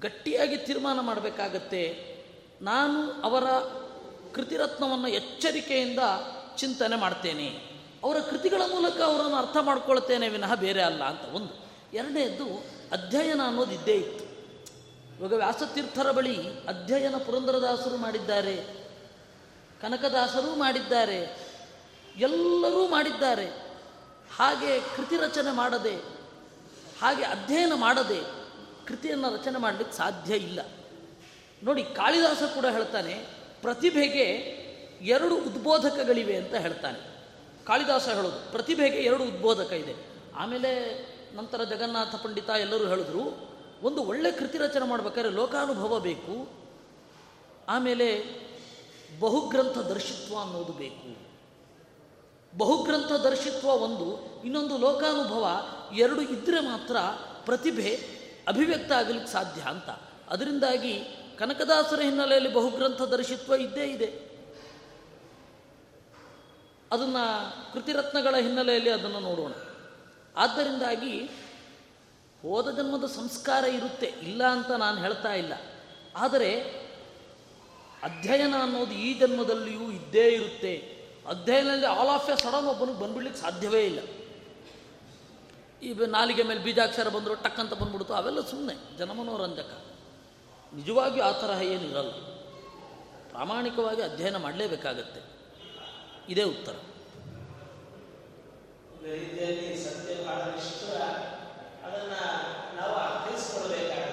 ಗಟ್ಟಿಯಾಗಿ 0.00 0.56
ತೀರ್ಮಾನ 0.56 1.00
ಮಾಡಬೇಕಾಗತ್ತೆ. 1.00 2.12
ನಾನು 2.62 3.22
ಅವರ 3.22 3.44
ಕೃತಿರತ್ನವನ್ನು 4.34 5.08
ಎಚ್ಚರಿಕೆಯಿಂದ 5.08 5.98
ಚಿಂತನೆ 6.56 6.96
ಮಾಡ್ತೇನೆ. 6.96 7.48
ಅವರ 8.04 8.18
ಕೃತಿಗಳ 8.20 8.62
ಮೂಲಕ 8.70 9.00
ಅವರನ್ನು 9.00 9.36
ಅರ್ಥ 9.36 9.56
ಮಾಡ್ಕೊಳ್ತೇನೆ 9.60 10.28
ವಿನಃ 10.28 10.54
ಬೇರೆ 10.54 10.82
ಅಲ್ಲ 10.82 11.04
ಅಂತ 11.04 11.34
ಒಂದು. 11.34 11.52
ಎರಡನೇದ್ದು 11.92 12.44
ಅಧ್ಯಯನ 12.92 13.40
ಅನ್ನೋದು 13.46 13.72
ಇದ್ದೇ 13.72 13.94
ಇತ್ತು. 13.94 14.24
ಇವಾಗ 15.18 15.32
ವ್ಯಾಸತೀರ್ಥರ 15.32 16.10
ಬಳಿ 16.10 16.36
ಅಧ್ಯಯನ 16.66 17.16
ಪುರಂದರದಾಸರು 17.16 17.96
ಮಾಡಿದ್ದಾರೆ. 17.96 18.56
ಕನಕದಾಸರು 19.82 20.58
ಮಾಡಿದ್ದಾರೆ. 20.58 21.52
ಎಲ್ಲರೂ 22.16 22.88
ಮಾಡಿದ್ದಾರೆ. 22.88 23.46
ಹಾಗೆ 24.36 24.80
ಕೃತಿ 24.96 25.16
ರಚನೆ 25.16 25.54
ಮಾಡದೆ, 25.54 25.96
ಹಾಗೆ 27.00 27.24
ಅಧ್ಯಯನ 27.24 27.72
ಮಾಡದೆ 27.74 28.20
ಕೃತಿಯನ್ನು 28.86 29.34
ರಚನೆ 29.34 29.58
ಮಾಡಲಿಕ್ಕೆ 29.58 29.96
ಸಾಧ್ಯ 29.96 30.34
ಇಲ್ಲ. 30.36 30.60
ನೋಡಿ, 31.62 31.84
ಕಾಳಿದಾಸ 31.84 32.42
ಕೂಡ 32.42 32.66
ಹೇಳ್ತಾನೆ, 32.66 33.14
ಪ್ರತಿಭೆಗೆ 33.62 34.61
ಎರಡು 35.02 35.36
ಉದ್ಬೋಧಕಗಳಿವೆ 35.36 36.36
ಅಂತ 36.36 36.54
ಹೇಳ್ತಾನೆ. 36.54 37.12
ಕಾಳಿದಾಸ 37.64 38.08
ಹೇಳೋದು, 38.08 38.52
ಪ್ರತಿಭೆಗೆ 38.52 38.96
ಎರಡು 38.96 39.24
ಉದ್ಬೋಧಕ 39.24 39.72
ಇದೆ. 39.72 39.94
ಆಮೇಲೆ 40.36 41.02
ನಂತರ 41.36 41.64
ಜಗನ್ನಾಥ 41.64 42.14
ಪಂಡಿತ 42.14 42.48
ಎಲ್ಲರೂ 42.48 42.86
ಹೇಳಿದ್ರು, 42.86 43.52
ಒಂದು 43.82 44.04
ಒಳ್ಳೆ 44.04 44.32
ಕೃತಿ 44.32 44.58
ರಚನೆ 44.58 44.86
ಮಾಡಬೇಕಾದ್ರೆ 44.86 45.32
ಲೋಕಾನುಭವ 45.32 46.00
ಬೇಕು, 46.00 46.48
ಆಮೇಲೆ 47.68 48.24
ಬಹುಗ್ರಂಥ 49.20 49.78
ದರ್ಶಿತ್ವ 49.78 50.38
ಅನ್ನೋದು 50.38 50.72
ಬೇಕು. 50.72 51.32
ಬಹುಗ್ರಂಥ 52.58 53.12
ದರ್ಶಿತ್ವ 53.12 53.68
ಒಂದು, 53.68 54.42
ಇನ್ನೊಂದು 54.44 54.78
ಲೋಕಾನುಭವ, 54.78 55.48
ಎರಡು 55.96 56.20
ಇದ್ದರೆ 56.20 56.60
ಮಾತ್ರ 56.60 56.96
ಪ್ರತಿಭೆ 57.44 58.00
ಅಭಿವ್ಯಕ್ತ 58.48 58.92
ಆಗಲಿಕ್ಕೆ 58.92 59.32
ಸಾಧ್ಯ 59.32 59.60
ಅಂತ. 59.60 59.90
ಅದರಿಂದಾಗಿ 60.30 61.04
ಕನಕದಾಸರ 61.38 62.00
ಹಿನ್ನೆಲೆಯಲ್ಲಿ 62.00 62.52
ಬಹುಗ್ರಂಥ 62.52 63.02
ದರ್ಶಿತ್ವ 63.02 63.54
ಇದ್ದೇ 63.54 63.84
ಇದೆ. 63.84 64.31
ಅದನ್ನು 66.92 67.24
ಕೃತಿರತ್ನಗಳ 67.72 68.34
ಹಿನ್ನೆಲೆಯಲ್ಲಿ 68.36 68.90
ಅದನ್ನು 68.90 69.20
ನೋಡೋಣ. 69.20 69.52
ಆದ್ದರಿಂದಾಗಿ 70.36 71.14
ಹೋದ 72.42 72.76
ಜನ್ಮದ 72.76 73.06
ಸಂಸ್ಕಾರ 73.06 73.64
ಇರುತ್ತೆ, 73.64 74.06
ಇಲ್ಲ 74.06 74.46
ಅಂತ 74.46 74.70
ನಾನು 74.70 74.98
ಹೇಳ್ತಾ 75.00 75.32
ಇಲ್ಲ. 75.32 75.52
ಆದರೆ 76.16 76.50
ಅಧ್ಯಯನ 78.02 78.54
ಅನ್ನೋದು 78.62 78.92
ಈ 78.92 79.18
ಜನ್ಮದಲ್ಲಿಯೂ 79.18 79.90
ಇದ್ದೇ 79.90 80.28
ಇರುತ್ತೆ. 80.28 80.74
ಅಧ್ಯಯನದಲ್ಲಿ 81.28 81.86
ಆಲ್ 81.86 82.08
ಆಫ್ 82.08 82.30
ಎ 82.30 82.36
ಸಡನ್ 82.36 82.66
ಒಬ್ಬನಿಗೆ 82.66 82.98
ಬಂದ್ಬಿಡ್ಲಿಕ್ಕೆ 82.98 83.40
ಸಾಧ್ಯವೇ 83.40 83.86
ಇಲ್ಲ. 83.86 84.00
ಈ 85.82 85.94
ನಾಲಿಗೆ 86.06 86.42
ಮೇಲೆ 86.42 86.60
ಬೀಜಾಕ್ಷರ 86.60 87.08
ಬಂದರು 87.08 87.34
ಟಕ್ 87.34 87.60
ಅಂತ 87.60 87.74
ಬಂದ್ಬಿಡ್ತು, 87.74 88.14
ಅವೆಲ್ಲ 88.14 88.40
ಸುಮ್ಮನೆ 88.40 88.98
ಜನಮನೋರಂಜಕ. 88.98 89.70
ನಿಜವಾಗಿಯೂ 90.74 91.24
ಆ 91.24 91.32
ತರಹ 91.32 91.62
ಏನಿರಲ್ಲ 91.62 92.10
ಪ್ರಾಮಾಣಿಕವಾಗಿ 93.30 94.02
ಅಧ್ಯಯನ 94.02 94.36
ಮಾಡಲೇಬೇಕಾಗತ್ತೆ. 94.36 95.31
ಇದೇ 96.28 96.42
ಉತ್ತರ. 96.42 96.74
ಸತ್ಯ 99.84 100.14
ಬಹಳ 100.14 100.40
ಅದನ್ನ 101.86 102.14
ನಾವು 102.80 102.94
ಅರ್ಥೈಸಿಕೊಳ್ಬೇಕಾಗುತ್ತೆ. 102.94 104.11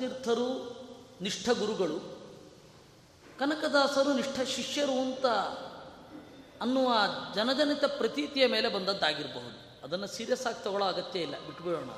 ವ್ಯಾಸತೀರ್ಥರು 0.00 0.48
ನಿಷ್ಠ 1.20 1.46
ಗುರುಗಳು, 1.50 1.98
ಕನಕದಾಸರು, 3.38 4.10
ನಿಷ್ಠ 4.12 4.36
ಶಿಷ್ಯರು 4.48 4.94
ಅಂತ 5.00 5.26
ಅನ್ನುವ 6.60 6.88
ಜನಜನಿತ 7.34 7.84
ಪ್ರತೀತಿಯ 7.98 8.46
ಮೇಲೆ 8.46 8.68
ಬಂದದ್ದಾಗಿರಬಹುದು. 8.68 9.58
ಅದನ್ನು 9.84 10.06
ಸೀರಿಯಸ್ 10.06 10.46
ಆಗಿ 10.46 10.60
ತಗೊಳ್ಳೋ 10.64 10.86
ಅಗತ್ಯ 10.86 11.20
ಇಲ್ಲ, 11.20 11.36
ಬಿಟ್ಬಿಡೋಣ 11.46 11.92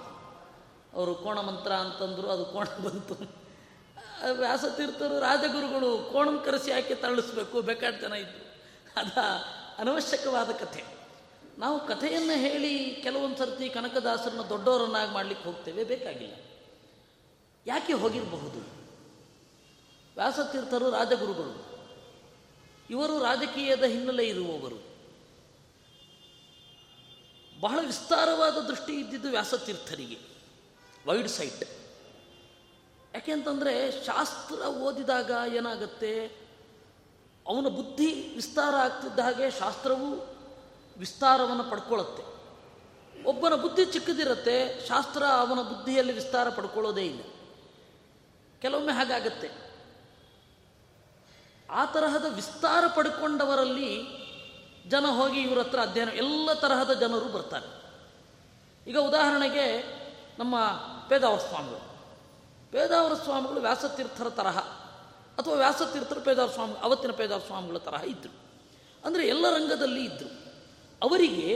ಅವರು 0.94 1.12
ಕೋಣ 1.14 1.38
ಮಂತ್ರ 1.40 1.72
ಅಂತಂದ್ರು, 1.74 2.26
ಅದು 2.30 2.44
ಕೋಣ 2.44 2.66
ಬಂತು. 2.84 3.14
ವ್ಯಾಸತೀರ್ಥರು 4.32 5.16
ರಾಜಗುರುಗಳು 5.18 5.90
ಕೋಣಂ 6.12 6.36
ಕರೆಸಿ 6.44 6.70
ಹಾಕಿ 6.72 6.94
ತರಳಿಸ್ಬೇಕು, 6.94 7.56
ಬೇಕಾದ 7.62 7.94
ಜನ 8.02 8.14
ಇದ್ದು 8.14 8.40
ಅದ 8.96 9.18
ಅನವಶ್ಯಕವಾದ 9.78 10.50
ಕಥೆ. 10.50 10.82
ನಾವು 11.58 11.78
ಕಥೆಯನ್ನು 11.86 12.36
ಹೇಳಿ 12.38 12.72
ಕೆಲವೊಂದು 13.02 13.38
ಸರ್ತಿ 13.38 13.66
ಕನಕದಾಸರನ್ನ 13.68 14.44
ದೊಡ್ಡವರನ್ನಾಗಿ 14.48 15.10
ಮಾಡಲಿಕ್ಕೆ 15.10 15.44
ಹೋಗ್ತೇವೆ, 15.44 15.84
ಬೇಕಾಗಿಲ್ಲ. 15.84 16.36
ಯಾಕೆ 17.66 17.92
ಹೋಗಿರಬಹುದು? 17.92 18.58
ವ್ಯಾಸತೀರ್ಥರು 20.16 20.90
ರಾಜಗುರುಗಳು. 20.90 21.72
ಇವರು 22.90 23.22
ರಾಜಕೀಯದ 23.22 23.84
ಹಿನ್ನೆಲೆ 23.84 24.28
ಇರುವವರು. 24.28 24.92
ಬಹಳ 27.60 27.78
ವಿಸ್ತಾರವಾದ 27.86 28.58
ದೃಷ್ಟಿ 28.58 28.92
ಇದ್ದಿದ್ದು 28.92 29.30
ವ್ಯಾಸತೀರ್ಥರಿಗೆ. 29.30 30.18
Wide 31.06 31.28
site. 31.28 31.64
ಯಾಕೆಂತಂದರೆ 33.14 34.04
ಶಾಸ್ತ್ರ 34.06 34.54
ಓದಿದಾಗ 34.54 35.30
ಏನಾಗುತ್ತೆ? 35.54 36.42
ಅವನ 37.46 37.66
ಬುದ್ಧಿ 37.68 38.12
ವಿಸ್ತಾರ 38.34 38.74
ಆಗ್ತಿದ್ದ 38.74 39.18
ಹಾಗೆ 39.18 39.50
ಶಾಸ್ತ್ರವು 39.50 40.36
ವಿಸ್ತಾರವನ್ನು 40.98 41.70
ಪಡ್ಕೊಳ್ಳುತ್ತೆ 41.70 42.32
ಒಬ್ಬನ 43.24 43.54
ಬುದ್ಧಿ 43.54 43.84
ಚಿಕ್ಕದಿರುತ್ತೆ, 43.84 44.88
ಶಾಸ್ತ್ರ 44.88 45.24
ಅವನ 45.24 45.62
ಬುದ್ಧಿಯಲ್ಲಿ 45.62 46.12
ವಿಸ್ತಾರ 46.12 46.48
ಪಡ್ಕೊಳ್ಳೋದೇ 46.48 47.06
ಇಲ್ಲ. 47.06 47.31
ಕೆಲವೊಮ್ಮೆ 48.62 48.92
ಹಾಗಾಗತ್ತೆ. 48.92 49.48
ಆ 51.70 51.84
ತರಹದ 51.84 52.26
ವಿಸ್ತಾರ 52.34 52.84
ಪಡ್ಕೊಂಡವರಲ್ಲಿ 52.96 53.90
ಜನ 54.88 55.06
ಹೋಗಿ 55.06 55.40
ಇವರ 55.40 55.58
ಹತ್ರ 55.58 55.80
ಅಧ್ಯಯನ, 55.80 56.08
ಎಲ್ಲ 56.08 56.52
ತರಹದ 56.52 56.92
ಜನರು 57.00 57.28
ಬರ್ತಾರೆ. 57.28 57.68
ಈಗ 58.86 58.98
ಉದಾಹರಣೆಗೆ 58.98 59.66
ನಮ್ಮ 60.38 60.54
ಪೇದಾವರ 61.08 61.38
ಸ್ವಾಮಿಗಳು 61.38 61.82
ಪೇದಾವರ 62.72 63.14
ಸ್ವಾಮಿಗಳು 63.14 63.60
ವ್ಯಾಸತೀರ್ಥರ 63.60 64.28
ತರಹ, 64.28 64.58
ಅಥವಾ 65.38 65.54
ವ್ಯಾಸತೀರ್ಥರು 65.54 66.20
ಪೇದಾವರ 66.20 66.50
ಸ್ವಾಮಿ 66.50 66.74
ಅವತ್ತಿನ 66.82 67.10
ಪೇದಾವರ 67.10 67.42
ಸ್ವಾಮಿಗಳ 67.46 67.78
ತರಹ 67.78 68.02
ಇದ್ದರು 68.04 68.34
ಅಂದರೆ 69.04 69.22
ಎಲ್ಲ 69.28 69.44
ರಂಗದಲ್ಲಿ 69.50 70.04
ಇದ್ದರು 70.04 70.30
ಅವರಿಗೆ 71.02 71.46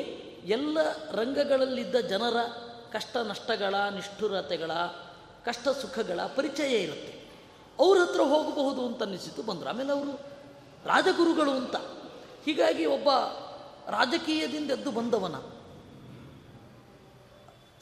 ಎಲ್ಲ 0.49 0.79
ರಂಗಗಳಲ್ಲಿದ್ದ 1.13 1.97
ಜನರ 1.97 2.39
ಕಷ್ಟ 2.93 3.17
ನಷ್ಟಗಳ, 3.17 3.75
ನಿಷ್ಠುರತೆಗಳ 3.95 4.71
ಕಷ್ಟ 5.47 5.69
ಸುಖಗಳ 5.69 6.21
ಪರಿಚಯ 6.37 6.83
ಇರುತ್ತೆ. 6.83 7.31
ಅವ್ರ 7.79 7.99
ಹತ್ರ 7.99 8.21
ಹೋಗಬಹುದು 8.21 8.87
ಅಂತ 8.87 9.03
ಅನ್ನಿಸಿತು 9.03 9.43
ಬಂದರು. 9.43 9.69
ಆಮೇಲೆ 9.69 9.93
ಅವರು 9.93 10.13
ರಾಜಗುರುಗಳು 10.85 11.51
ಅಂತ. 11.51 11.77
ಹೀಗಾಗಿ 12.45 12.87
ಒಬ್ಬ 12.87 13.09
ರಾಜಕೀಯದಿಂದ 13.91 14.71
ಎದ್ದು 14.71 14.91
ಬಂದವನ. 14.91 15.35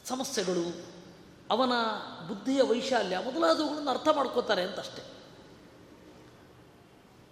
ಸಮಸ್ಯೆಗಳು, 0.05 0.85
ಅವನ 1.51 1.71
ಬುದ್ಧಿಯ 2.27 2.61
ವೈಶಾಲ್ಯ 2.61 3.17
ಮೊದಲಾದವುಗಳನ್ನು 3.17 3.91
ಅರ್ಥ 3.91 4.07
ಮಾಡ್ಕೋತಾರೆ 4.15 4.61
ಅಂತ 4.61 4.79
ಅಷ್ಟೆ 4.79 5.03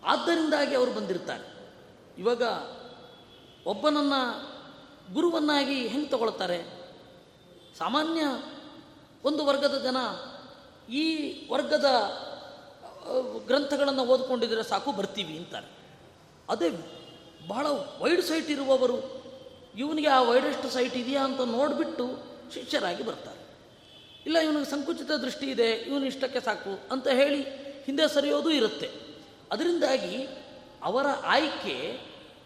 ಆದ್ದರಿಂದಾಗಿ 0.05 0.75
ಅವರು 0.75 0.93
ಬಂದಿರ್ತಾರೆ. 0.93 1.71
ಇವಾಗ 2.17 2.41
ಒಬ್ಬನನ್ನು 3.67 4.53
ಗುರುವನ್ನಾಗಿ 5.13 5.87
ಹೆಂಗೆ 5.87 6.07
ತಗೊಳ್ತಾರೆ? 6.07 6.63
ಸಾಮಾನ್ಯ 7.77 8.21
ಒಂದು 9.25 9.45
ವರ್ಗದ 9.45 9.75
ಜನ 9.83 9.97
ಈ 10.93 11.03
ವರ್ಗದ 11.51 11.89
ಗ್ರಂಥಗಳನ್ನು 13.47 14.03
ಓದ್ಕೊಂಡಿದ್ರೆ 14.05 14.63
ಸಾಕು, 14.63 14.91
ಬರ್ತೀವಿ 14.91 15.37
ಅಂತಾರೆ. 15.37 15.69
ಅದೇ 16.49 16.69
ಬಹಳ 17.47 17.67
ವೈಡ್ 17.99 18.21
ಸೈಟ್ 18.21 18.49
ಇರುವವರು 18.49 18.97
ಇವನಿಗೆ 19.77 20.07
ಆ 20.07 20.21
ವೈಡೆಸ್ಟ್ 20.21 20.71
ಸೈಟ್ 20.71 20.95
ಇದೆಯಾ 20.95 21.23
ಅಂತ 21.23 21.41
ನೋಡಿಬಿಟ್ಟು 21.41 22.05
ಶಿಷ್ಯರಾಗಿ 22.53 23.03
ಬರ್ತಾರೆ. 23.03 23.41
ಇಲ್ಲ, 24.25 24.37
ಇವನಿಗೆ 24.37 24.69
ಸಂಕುಚಿತ 24.71 25.11
ದೃಷ್ಟಿ 25.11 25.45
ಇದೆ, 25.45 25.69
ಇವನು 25.71 26.05
ಇಷ್ಟಕ್ಕೆ 26.05 26.39
ಸಾಕು 26.39 26.73
ಅಂತ 26.91 27.07
ಹೇಳಿ 27.07 27.41
ಹಿಂದೆ 27.83 28.13
ಸರಿಯೋದು 28.13 28.49
ಇರುತ್ತೆ. 28.49 28.89
ಅದರಿಂದಾಗಿ 29.51 30.27
ಅವರ 30.83 31.07
ಆಯ್ಕೆ 31.23 31.75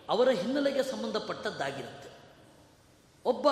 ಅವರ 0.09 0.29
ಹಿನ್ನೆಲೆಗೆ 0.29 0.83
ಸಂಬಂಧಪಟ್ಟದ್ದಾಗಿರುತ್ತೆ. 0.83 2.09
ಒಬ್ಬ 3.25 3.47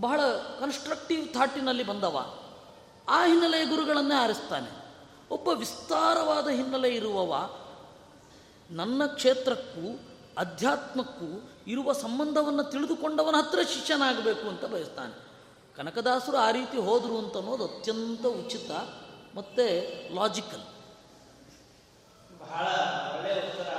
ಬಹಳ 0.00 0.20
ಕನ್ಸ್ಟ್ರಕ್ಟಿವ್ 0.60 1.34
ಥಾಟಿನಲ್ಲಿ 1.34 1.82
ಬಂದವ. 1.82 2.16
ಆ 3.08 3.26
ಹಿನ್ನೆಲೆಯ 3.26 3.64
ಗುರುಗಳನ್ನೇ 3.64 4.14
ಆರಿಸ್ತಾನೆ. 4.14 4.70
ಒಬ್ಬ 5.30 5.48
ವಿಸ್ತಾರವಾದ 5.48 6.48
ಹಿನ್ನೆಲೆ 6.48 6.88
ಇರುವವ 6.94 7.50
ನನ್ನ 8.70 9.06
ಕ್ಷೇತ್ರಕ್ಕೂ, 9.06 10.00
ಅಧ್ಯಾತ್ಮಕ್ಕೂ 10.38 11.50
ಇರುವ 11.66 11.92
ಸಂಬಂಧವನ್ನು 11.92 12.64
ತಿಳಿದುಕೊಂಡವನ 12.64 13.34
ಹತ್ರ 13.38 13.58
ಶಿಷ್ಯನಾಗಬೇಕು 13.62 14.48
ಅಂತ 14.48 14.64
ಬಯಸ್ತಾನೆ. 14.64 15.26
ಕನಕದಾಸರು 15.76 16.36
ಆ 16.36 16.50
ರೀತಿ 16.50 16.78
ಹೋದರು 16.78 17.18
ಅಂತ 17.18 17.36
ಅನ್ನೋದು 17.36 17.64
ಅತ್ಯಂತ 17.64 18.26
ಉಚಿತ 18.26 18.70
ಮತ್ತು 19.36 19.64
ಲಾಜಿಕಲ್ 20.14 20.64
ಬಹಳ 22.40 22.66
ಒಳ್ಳೆಯ 23.16 23.34
ಉತ್ತರ 23.34 23.70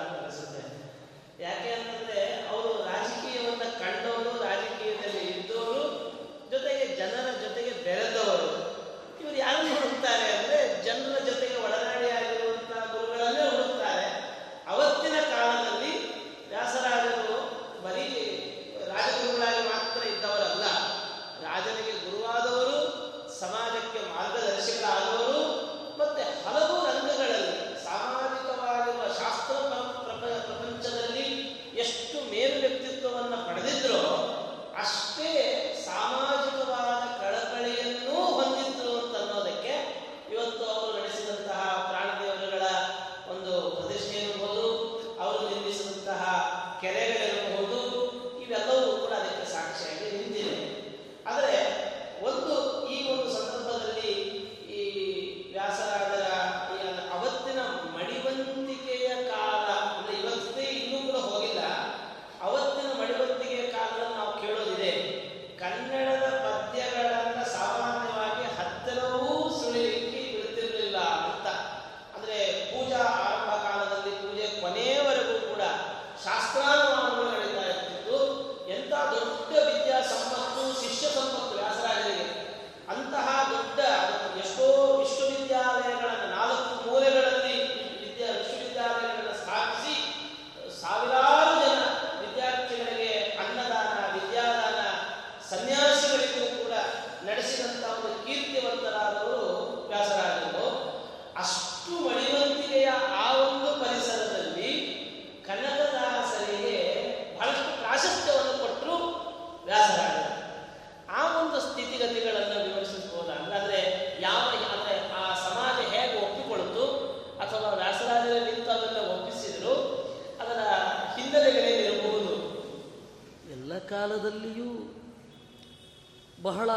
ಬಹಳ 126.58 126.72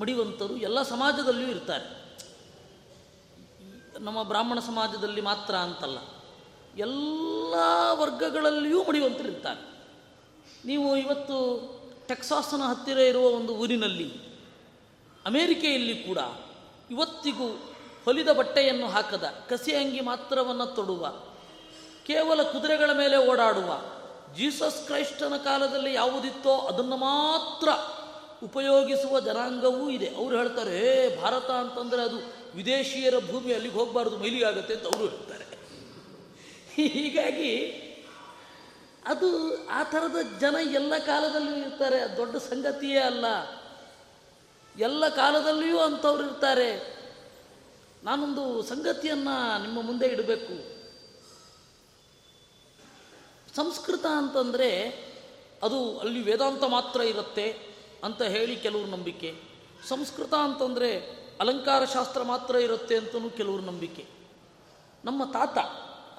ಮಡಿವಂತರು 0.00 0.56
ಎಲ್ಲ 0.56 0.82
ಸಮಾಜದಲ್ಲಿಯೂ 0.82 1.50
ಇರ್ತಾರೆ. 1.50 1.86
ನಮ್ಮ 4.00 4.22
ಬ್ರಾಹ್ಮಣ 4.22 4.58
ಸಮಾಜದಲ್ಲಿ 4.58 5.20
ಮಾತ್ರ 5.20 5.54
ಅಂತಲ್ಲ. 5.56 5.98
ಎಲ್ಲ 6.76 7.54
ವರ್ಗಗಳಲ್ಲಿಯೂ 7.92 8.84
ಮಡಿವಂತರು 8.84 9.28
ಇರ್ತಾರೆ. 9.28 9.62
ನೀವು 10.64 10.96
ಇವತ್ತು 10.96 11.36
ಟೆಕ್ಸಾಸ್ನ 12.08 12.62
ಹತ್ತಿರ 12.62 12.98
ಇರುವ 12.98 13.26
ಒಂದು 13.28 13.52
ಊರಿನಲ್ಲಿ, 13.54 14.08
ಅಮೇರಿಕೆಯಲ್ಲಿ 15.26 15.96
ಕೂಡ 16.02 16.18
ಇವತ್ತಿಗೂ 16.90 17.48
ಹೊಲಿದ 18.04 18.28
ಬಟ್ಟೆಯನ್ನು 18.28 18.86
ಹಾಕದ 18.86 19.24
ಕಸಿ 19.48 19.74
ಅಂಗಿ 19.74 20.00
ಮಾತ್ರವನ್ನು 20.00 20.66
ತೊಡುವ, 20.74 21.12
ಕೇವಲ 22.06 22.42
ಕುದುರೆಗಳ 22.42 22.90
ಮೇಲೆ 22.92 23.16
ಓಡಾಡುವ, 23.28 23.70
ಜೀಸಸ್ 24.36 24.86
ಕ್ರೈಸ್ಟನ 24.86 25.36
ಕಾಲದಲ್ಲಿ 25.44 25.94
ಯಾವುದಿತ್ತೋ 25.94 26.54
ಅದನ್ನು 26.58 26.96
ಮಾತ್ರ 26.96 27.68
ಉಪಯೋಗಿಸುವ 28.44 29.20
ಜನಾಂಗವೂ 29.20 29.90
ಇದೆ. 29.90 30.14
ಅವರು 30.14 30.36
ಹೇಳ್ತಾರೆ 30.36 30.78
ಏ 30.78 31.20
ಭಾರತ 31.20 31.44
ಅಂತಂದರೆ 31.44 32.02
ಅದು 32.02 32.16
ವಿದೇಶಿಯರ 32.54 33.14
ಭೂಮಿ 33.18 33.54
ಅಲ್ಲಿಗೆ 33.54 33.74
ಹೋಗಬಾರ್ದು, 33.74 34.16
ಮೈಲಿಗೆ 34.18 34.44
ಆಗುತ್ತೆ 34.44 34.74
ಅಂತ 34.74 34.84
ಅವರು 34.84 35.08
ಹೇಳ್ತಾರೆ. 35.08 35.44
ಹೀಗಾಗಿ 36.74 37.86
ಅದು 39.04 39.28
ಆ 39.66 39.82
ಥರದ 39.82 40.38
ಜನ 40.40 40.56
ಎಲ್ಲ 40.72 40.98
ಕಾಲದಲ್ಲೂ 40.98 41.56
ಇರ್ತಾರೆ. 41.56 42.16
ದೊಡ್ಡ 42.16 42.36
ಸಂಗತಿಯೇ 42.36 42.98
ಅಲ್ಲ. 42.98 43.24
ಎಲ್ಲ 44.78 45.08
ಕಾಲದಲ್ಲಿಯೂ 45.08 45.78
ಅಂಥವ್ರು 45.78 46.24
ಇರ್ತಾರೆ. 46.24 47.00
ನಾನೊಂದು 48.04 48.62
ಸಂಗತಿಯನ್ನು 48.62 49.62
ನಿಮ್ಮ 49.62 49.82
ಮುಂದೆ 49.82 50.06
ಇಡಬೇಕು. 50.06 50.80
ಸಂಸ್ಕೃತ 53.56 54.06
ಅಂತಂದರೆ 54.06 54.88
ಅದು 55.62 55.98
ಅಲ್ಲಿ 55.98 56.22
ವೇದಾಂತ 56.22 56.64
ಮಾತ್ರ 56.64 57.00
ಇರುತ್ತೆ. 57.00 57.69
ಅಂತ 58.04 58.22
ಹೇಳಿ 58.22 58.56
ಕೆಲವ್ರ 58.56 58.86
ನಂಬಿಕೆ. 58.86 59.42
ಸಂಸ್ಕೃತ 59.88 60.34
ಅಂತಂದರೆ 60.34 61.20
ಅಲಂಕಾರ 61.40 61.84
ಶಾಸ್ತ್ರ 61.84 62.22
ಮಾತ್ರ 62.22 62.54
ಇರುತ್ತೆ 62.56 62.96
ಅಂತಲೂ 62.96 63.30
ಕೆಲವ್ರ 63.30 63.60
ನಂಬಿಕೆ. 63.60 64.06
ನಮ್ಮ 65.04 65.24
ತಾತ, 65.24 65.58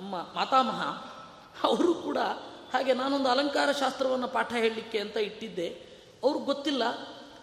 ನಮ್ಮ 0.01 0.15
ಮಾತಾಮಹ 0.15 0.81
ಅವರು 1.63 1.93
ಕೂಡ 1.93 2.17
ಹಾಗೆ 2.73 2.93
ನಾನೊಂದು 2.93 3.29
ಅಲಂಕಾರ 3.29 3.71
ಶಾಸ್ತ್ರವನ್ನು 3.71 4.27
ಪಾಠ 4.27 4.53
ಹೇಳಲಿಕ್ಕೆ 4.53 4.99
ಅಂತ 4.99 5.17
ಇಟ್ಟಿದ್ದೆ. 5.17 5.67
ಅವ್ರಿಗೆ 6.23 6.45
ಗೊತ್ತಿಲ್ಲ, 6.45 6.83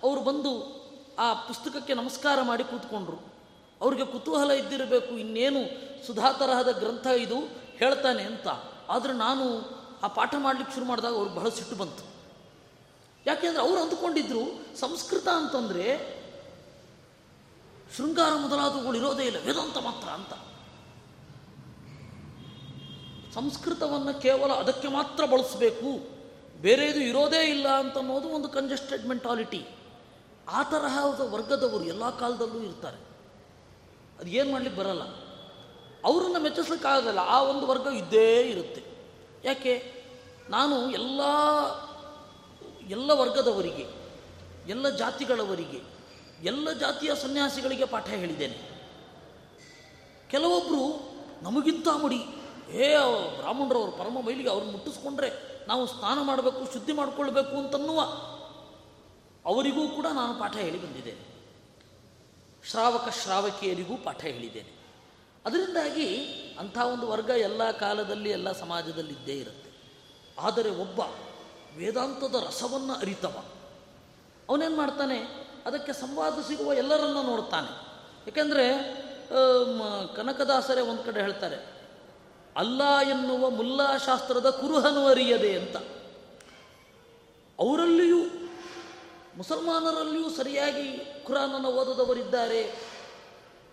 ಅವರು 0.03 0.21
ಬಂದು 0.21 0.79
ಆ 1.19 1.35
ಪುಸ್ತಕಕ್ಕೆ 1.35 1.95
ನಮಸ್ಕಾರ 1.95 2.43
ಮಾಡಿ 2.43 2.65
ಕೂತ್ಕೊಂಡ್ರು. 2.65 3.19
ಅವ್ರಿಗೆ 3.81 4.05
ಕುತೂಹಲ 4.05 4.51
ಇದ್ದಿರಬೇಕು, 4.51 5.15
ಇನ್ನೇನು 5.15 5.61
ಸುಧಾ 6.07 6.33
ತರಹದ 6.33 6.79
ಗ್ರಂಥ 6.79 7.07
ಇದು, 7.07 7.39
ಹೇಳ್ತಾನೆ 7.77 8.23
ಅಂತ. 8.23 8.49
ಆದರೆ 8.89 9.13
ನಾನು 9.13 9.45
ಆ 10.03 10.07
ಪಾಠ 10.07 10.35
ಮಾಡಲಿಕ್ಕೆ 10.39 10.75
ಶುರು 10.75 10.87
ಮಾಡಿದಾಗ 10.87 11.15
ಅವ್ರಿಗೆ 11.15 11.37
ಬಹಳ 11.37 11.49
ಸಿಟ್ಟು 11.49 11.77
ಬಂತು. 11.77 12.08
ಯಾಕೆಂದ್ರೆ 13.27 13.63
ಅವರು 13.63 13.81
ಅಂದುಕೊಂಡಿದ್ರು, 13.81 14.77
ಸಂಸ್ಕೃತ 14.77 15.29
ಅಂತಂದರೆ 15.29 16.19
ಶೃಂಗಾರ 17.97 18.33
ಮೊದಲಾದವುಗಳು 18.35 18.97
ಇರೋದೇ 18.97 19.25
ಇಲ್ಲ, 19.25 19.37
ವೇದಾಂತ 19.45 19.79
ಮಾತ್ರ 19.79 20.09
ಅಂತ. 20.09 20.33
ಸಂಸ್ಕೃತವನ್ನು 23.35 24.21
ಕೇವಲ 24.21 24.53
ಅದಕ್ಕೆ 24.53 24.89
ಮಾತ್ರ 24.89 25.25
ಬಳಸಬೇಕು, 25.25 26.19
ಬೇರೆದು 26.63 27.01
ಇರೋದೇ 27.01 27.43
ಇಲ್ಲ 27.51 27.69
ಅಂತ 27.69 27.99
ಅನ್ನೋದು 27.99 28.29
ಒಂದು 28.29 28.49
ಕಂಜೆಸ್ಟೆಡ್ 28.49 29.07
ಮೆಂಟಾಲಿಟಿ 29.07 29.67
ಆ 30.49 30.63
ತರಹದ 30.63 31.21
ವರ್ಗದವರು 31.21 31.85
ಎಲ್ಲ 31.85 32.19
ಕಾಲದಲ್ಲೂ 32.19 32.63
ಇರ್ತಾರೆ. 32.63 32.97
ಅದು 34.19 34.27
ಏನು 34.27 34.53
ಮಾಡಲಿಕ್ಕೆ 34.53 34.81
ಬರಲ್ಲ. 34.81 35.03
ಅವರನ್ನು 36.05 36.41
ಮೆಚ್ಚಿಸ್ಲಿಕ್ಕಾಗಲ್ಲ, 36.41 37.19
ಆ 37.19 37.43
ಒಂದು 37.43 37.67
ವರ್ಗ 37.67 37.87
ಇದ್ದೇ 37.87 38.41
ಇರುತ್ತೆ. 38.41 38.83
ಯಾಕೆ? 39.45 40.05
ನಾನು 40.51 40.91
ಎಲ್ಲ 40.91 41.21
ಎಲ್ಲ 42.89 43.11
ವರ್ಗದವರಿಗೆ, 43.13 43.87
ಎಲ್ಲ 44.69 44.89
ಜಾತಿಗಳವರಿಗೆ, 44.89 45.81
ಎಲ್ಲ 46.43 46.73
ಜಾತಿಯ 46.73 47.15
ಸನ್ಯಾಸಿಗಳಿಗೆ 47.15 47.85
ಪಾಠ 47.85 48.07
ಹೇಳಿದ್ದೇನೆ. 48.09 48.59
ಕೆಲವೊಬ್ಬರು 50.31 51.11
ನಮಗಿಂತ 51.43 51.89
ಮಡಿ, 51.89 52.21
ಏ 52.73 52.97
ಬ್ರಾಹ್ಮಣರವರು 53.41 53.91
ಪರಮ 53.91 54.27
ಮೈಲಿಗೆ 54.27 54.51
ಅವ್ರನ್ನ 54.51 54.73
ಮುಟ್ಟಿಸ್ಕೊಂಡ್ರೆ 54.73 55.31
ನಾವು 55.69 55.87
ಸ್ನಾನ 55.87 56.19
ಮಾಡಬೇಕು, 56.23 56.73
ಶುದ್ಧಿ 56.73 56.93
ಮಾಡಿಕೊಳ್ಬೇಕು 56.93 57.57
ಅಂತನ್ನುವ 57.57 58.01
ಅವರಿಗೂ 59.47 59.89
ಕೂಡ 59.89 60.07
ನಾನು 60.13 60.41
ಪಾಠ 60.41 60.57
ಹೇಳಿ 60.57 60.83
ಬಂದಿದ್ದೇನೆ. 60.83 61.29
ಶ್ರಾವಕ 62.71 63.09
ಶ್ರಾವಕಿಯರಿಗೂ 63.23 63.97
ಪಾಠ 63.97 64.21
ಹೇಳಿದ್ದೇನೆ. 64.21 64.79
ಅದರಿಂದಾಗಿ 65.47 66.17
ಅಂಥ 66.59 66.79
ಒಂದು 66.79 67.09
ವರ್ಗ 67.09 67.31
ಎಲ್ಲ 67.31 67.71
ಕಾಲದಲ್ಲಿ, 67.71 68.31
ಎಲ್ಲ 68.31 68.53
ಸಮಾಜದಲ್ಲಿ 68.53 69.13
ಇದ್ದೇ 69.13 69.33
ಇರುತ್ತೆ. 69.33 69.71
ಆದರೆ 70.39 70.71
ಒಬ್ಬ 70.71 71.01
ವೇದಾಂತದ 71.77 72.35
ರಸವನ್ನು 72.47 72.93
ಅರಿತವ. 72.93 73.45
ಅವನೇನು 74.49 74.77
ಮಾಡ್ತಾನೆ? 74.77 75.19
ಅದಕ್ಕೆ 75.67 75.93
ಸಂವಾದ 75.93 76.41
ಸಿಗುವ 76.49 76.73
ಎಲ್ಲರನ್ನ 76.75 77.21
ನೋಡ್ತಾನೆ. 77.23 77.71
ಏಕೆಂದರೆ 78.29 78.67
ಕನಕದಾಸರೇ 80.17 80.81
ಒಂದು 80.81 81.03
ಕಡೆ 81.03 81.21
ಹೇಳ್ತಾರೆ, 81.21 81.59
ಅಲ್ಲ 82.57 82.83
ಎನ್ನುವ 83.09 83.51
ಮುಲ್ಲಾ 83.51 83.97
ಶಾಸ್ತ್ರದ 83.97 84.51
ಕುರುಹನು 84.51 85.07
ಅರಿಯದೆ 85.07 85.59
ಅಂತ. 85.59 85.77
ಅವರಲ್ಲಿಯೂ, 87.59 88.21
ಮುಸಲ್ಮಾನರಲ್ಲಿಯೂ 89.37 90.29
ಸರಿಯಾಗಿ 90.31 90.87
ಖುರಾನನ್ನು 91.25 91.69
ಓದದವರಿದ್ದಾರೆ 91.69 92.63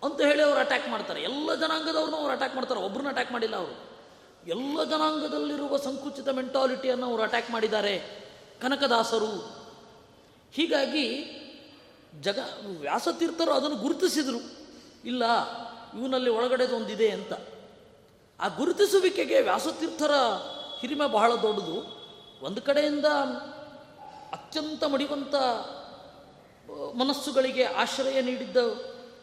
ಅಂತ 0.04 0.22
ಹೇಳಿ 0.22 0.42
ಅವರು 0.42 0.60
ಅಟ್ಯಾಕ್ 0.60 0.88
ಮಾಡ್ತಾರೆ. 0.90 1.22
ಎಲ್ಲ 1.22 1.56
ಜನಾಂಗದವ್ರನ್ನೂ 1.56 2.18
ಅವ್ರು 2.18 2.34
ಅಟ್ಯಾಕ್ 2.34 2.56
ಮಾಡ್ತಾರೆ. 2.56 2.80
ಒಬ್ಬರನ್ನ 2.80 3.10
ಅಟ್ಯಾಕ್ 3.10 3.32
ಮಾಡಿಲ್ಲ 3.32 3.56
ಅವರು. 3.56 3.95
ಎಲ್ಲ 4.48 4.84
ಜನಾಂಗದಲ್ಲಿರುವ 4.84 5.78
ಸಂಕುಚಿತ 5.78 6.30
ಮೆಂಟಾಲಿಟಿಯನ್ನು 6.30 7.06
ಅವರು 7.06 7.22
ಅಟ್ಯಾಕ್ 7.22 7.52
ಮಾಡಿದ್ದಾರೆ 7.52 8.26
ಕನಕದಾಸರು. 8.62 9.56
ಹೀಗಾಗಿ 10.52 11.32
ಜಗ 12.22 12.40
ವ್ಯಾಸತೀರ್ಥರು 12.80 13.52
ಅದನ್ನು 13.52 13.78
ಗುರುತಿಸಿದರು. 13.78 14.40
ಇಲ್ಲ, 15.06 15.24
ಇವನಲ್ಲಿ 16.00 16.30
ಒಳಗಡೆದೊಂದಿದೆ 16.30 17.10
ಅಂತ. 17.10 17.34
ಆ 18.40 18.48
ಗುರುತಿಸುವಿಕೆಗೆ 18.48 19.42
ವ್ಯಾಸತೀರ್ಥರ 19.42 20.12
ಹಿರಿಮೆ 20.80 21.12
ಬಹಳ 21.12 21.36
ದೊಡ್ಡದು. 21.36 22.06
ಒಂದು 22.42 22.62
ಕಡೆಯಿಂದ 22.62 23.06
ಅತ್ಯಂತ 24.32 24.84
ಮಡಿವಂತ 24.84 25.36
ಮನಸ್ಸುಗಳಿಗೆ 26.96 27.64
ಆಶ್ರಯ 27.64 28.22
ನೀಡಿದ್ದ 28.22 28.58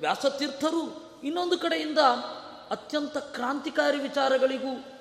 ವ್ಯಾಸತೀರ್ಥರು, 0.00 1.02
ಇನ್ನೊಂದು 1.24 1.58
ಕಡೆಯಿಂದ 1.58 1.98
ಅತ್ಯಂತ 2.70 3.16
ಕ್ರಾಂತಿಕಾರಿ 3.16 3.98
ವಿಚಾರಗಳಿಗೂ 3.98 4.91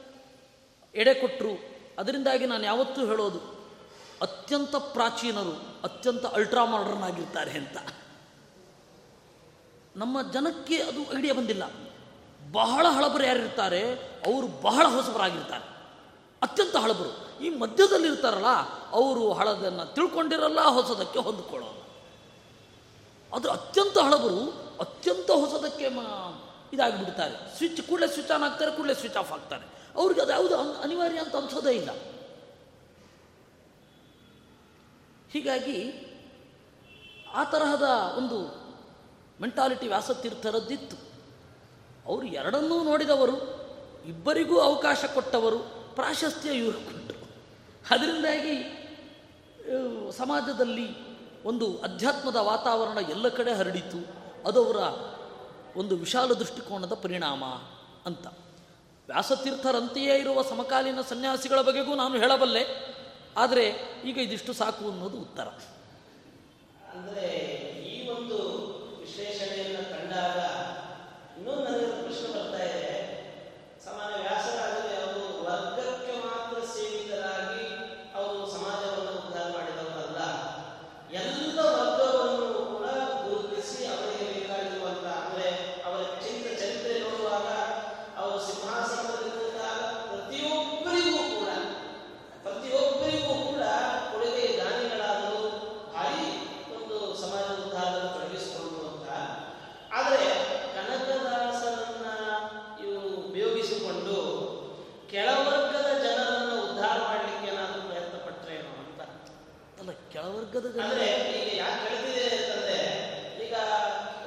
ಎಡೆ 0.96 1.14
ಕೊಟ್ಟರು 1.14 1.60
ಅದರಿಂದಾಗಿ 2.00 2.46
ನಾನು 2.46 2.64
ಯಾವತ್ತೂ 2.64 3.06
ಹೇಳೋದು, 3.06 3.40
ಅತ್ಯಂತ 4.22 4.76
ಪ್ರಾಚೀನರು, 4.76 5.52
ಅತ್ಯಂತ 5.84 6.26
ಅಲ್ಟ್ರಾ 6.26 6.66
ಮಾಡರ್ನ್ 6.66 7.04
ಆಗಿರ್ತಾರೆ 7.04 7.52
ಅಂತ. 7.52 7.78
ನಮ್ಮ 9.96 10.32
ಜನಕ್ಕೆ 10.32 10.78
ಅದು 10.78 11.18
ಐಡಿಯಾ 11.18 11.34
ಬಂದಿಲ್ಲ. 11.34 11.64
ಬಹಳ 12.52 12.88
ಹಳಬರು 12.88 13.24
ಯಾರಿರ್ತಾರೆ, 13.24 13.96
ಅವರು 14.26 14.62
ಬಹಳ 14.62 14.86
ಹೊಸಬರಾಗಿರ್ತಾರೆ. 14.86 15.72
ಅತ್ಯಂತ 16.42 16.76
ಹಳಬರು. 16.76 17.44
ಈ 17.44 17.50
ಮಧ್ಯದಲ್ಲಿರ್ತಾರಲ್ಲ 17.50 18.48
ಅವರು 18.92 19.34
ಹಳದನ್ನು 19.34 19.94
ತಿಳ್ಕೊಂಡಿರಲ್ಲ, 19.94 20.62
ಹೊಸದಕ್ಕೆ 20.62 21.20
ಹೊಂದ್ಕೊಳ್ಳೋದು. 21.20 21.82
ಅದು 23.36 23.52
ಅತ್ಯಂತ 23.52 23.98
ಹಳಬರು 23.98 24.72
ಅತ್ಯಂತ 24.80 25.32
ಹೊಸದಕ್ಕೆ 25.32 25.90
ಇದಾಗಿಬಿಡ್ತಾರೆ. 26.74 27.58
ಸ್ವಿಚ್ 27.58 27.82
ಕೂಡಲೇ 27.82 28.08
ಸ್ವಿಚ್ 28.08 28.32
ಆನ್ 28.32 28.44
ಆಗ್ತಾರೆ, 28.44 28.72
ಕೂಡಲೇ 28.72 28.94
ಸ್ವಿಚ್ 28.94 29.18
ಆಫ್ 29.18 29.32
ಆಗ್ತಾರೆ. 29.32 29.66
ಅವ್ರಿಗೆ 29.96 30.22
ಅದು 30.22 30.32
ಯಾವುದು 30.32 30.56
ಅನಿವಾರ್ಯ 30.58 31.18
ಅಂತ 31.18 31.36
ಅನ್ಸೋದೇ 31.36 31.72
ಇಲ್ಲ. 31.72 31.92
ಹೀಗಾಗಿ 35.32 35.78
ಆ 37.34 37.44
ತರಹದ 37.44 37.88
ಒಂದು 38.18 38.38
ಮೆಂಟಾಲಿಟಿ 39.42 39.88
ವ್ಯಾಸತೀರ್ಥರದ್ದಿತ್ತು. 39.88 40.98
ಅವರು 42.06 42.26
ಎರಡನ್ನೂ 42.26 42.84
ನೋಡಿದವರು, 42.84 43.36
ಇಬ್ಬರಿಗೂ 44.06 44.60
ಅವಕಾಶ 44.60 45.06
ಕೊಟ್ಟವರು, 45.14 45.60
ಪ್ರಾಶಸ್ತ್ಯ 45.96 46.50
ಇವರು 46.52 46.78
ಕೊಟ್ಟರು 46.78 47.20
ಅದರಿಂದಾಗಿ 47.92 48.56
ಸಮಾಜದಲ್ಲಿ 50.12 50.88
ಒಂದು 51.44 51.80
ಅಧ್ಯಾತ್ಮದ 51.80 52.36
ವಾತಾವರಣ 52.36 52.98
ಎಲ್ಲ 53.10 53.28
ಕಡೆ 53.28 53.54
ಹರಡಿತು. 53.54 54.00
ಅದವರ 54.48 54.78
ಒಂದು 55.76 55.94
ವಿಶಾಲ 55.96 56.34
ದೃಷ್ಟಿಕೋನದ 56.34 56.94
ಪರಿಣಾಮ 57.04 57.44
ಅಂತ. 58.06 58.26
ವ್ಯಾಸತೀರ್ಥರಂತೆಯೇ 59.10 60.16
ಇರುವ 60.20 60.42
ಸಮಕಾಲೀನ 60.44 61.02
ಸನ್ಯಾಸಿಗಳ 61.10 61.60
ಬಗೆಗೂ 61.62 61.94
ನಾನು 61.96 62.16
ಹೇಳಬಲ್ಲೆ, 62.20 62.64
ಆದರೆ 63.38 63.66
ಈಗ 64.04 64.18
ಇದಿಷ್ಟು 64.18 64.54
ಸಾಕು 64.54 64.84
ಅನ್ನೋದು 64.92 65.18
ಉತ್ತರ 65.18 65.48
ಅಂದ್ರೆ 66.92 67.28
ಈ 67.88 67.96
ಒಂದು 68.16 68.38
ವಿಶ್ಲೇಷಣೆಯನ್ನ 69.02 69.82
ಕಂಡಾಗ 69.92 70.40
ಇನ್ನೂ 71.38 71.52
ನನಗೆ 71.58 71.86
ಒಂದು 71.86 72.02
ಪ್ರಶ್ನೆ 72.06 72.30
ಬರ್ತಾ 72.36 72.62
ಇದೆ 72.70 72.90
ಸಾಮಾನ್ಯ 73.86 74.18
ವ್ಯಾಸರಾದರೆ 74.26 74.96
ಅವರು 75.02 75.24
ವರ್ಗಕ್ಕೆ 75.48 76.16
ಮಾತ್ರ 76.26 76.58
ಸೀಮಿತರಾಗಿ 76.74 77.64
ಅವರು 78.16 78.40
ಸಮಾಜವನ್ನು 78.56 79.14
ಉದ್ಧಾರ 79.22 79.48
ಮಾಡಿದವರಲ್ಲ 79.56 80.20
ಎಲ್ಲ 81.22 81.58
ವರ್ಗವನ್ನು 81.78 82.50
ಕೂಡ 82.74 82.86
ಗುರುತಿಸಿ 83.24 83.82
ಅವರಿಗೆ 83.94 84.28
ಬೇಕಾಗಿರುವಂತ 84.34 85.08
ಅಂದ್ರೆ 85.22 85.48
ಅವರ 85.88 86.02
ಚಿಂತ 86.24 86.46
ಚರಿತ್ರೆ 86.62 86.96
ನೋಡುವಾಗ 87.06 87.48
ಅವರು 88.20 88.40
ಸಿಂಹಾಸನದಲ್ಲಿ 88.50 89.32
ಕೂತಾಗ 89.38 89.80
ಪ್ರತಿಯೊಬ್ಬರಿಗೂ 90.10 91.24
ಕೂಡ 91.34 91.50
ಪ್ರತಿಯೊಬ್ಬರಿಗೂ 92.46 93.36
ಕೂಡ 93.46 93.64
ಕೊಡುಗೆ 94.12 94.46
ಶಾಸ್ತ್ರದಲ್ಲಿ 110.14 110.82
ಅಂದ್ರೆ 110.84 111.06
ಈಗ 111.38 111.50
ಯಾಕೆ 111.60 111.82
ಹೇಳ್ತಿದೆ 111.86 112.24
ಅಂತಂದ್ರೆ 112.36 112.78
ಈಗ 113.46 113.56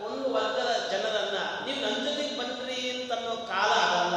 ಒಂದು 0.07 0.27
ವರ್ಗದ 0.37 0.73
ಜನರನ್ನ 0.93 1.39
ನೀವು 1.67 1.79
ನನ್ನ 1.85 1.99
ಜೊತೆಗೆ 2.07 2.35
ಬನ್ರಿ 2.41 2.79
ಅಂತ 2.93 3.13
ಅನ್ನೋ 3.13 3.35
ಕಾಲ 3.51 3.71
ಆಗಲ್ಲ 3.85 4.17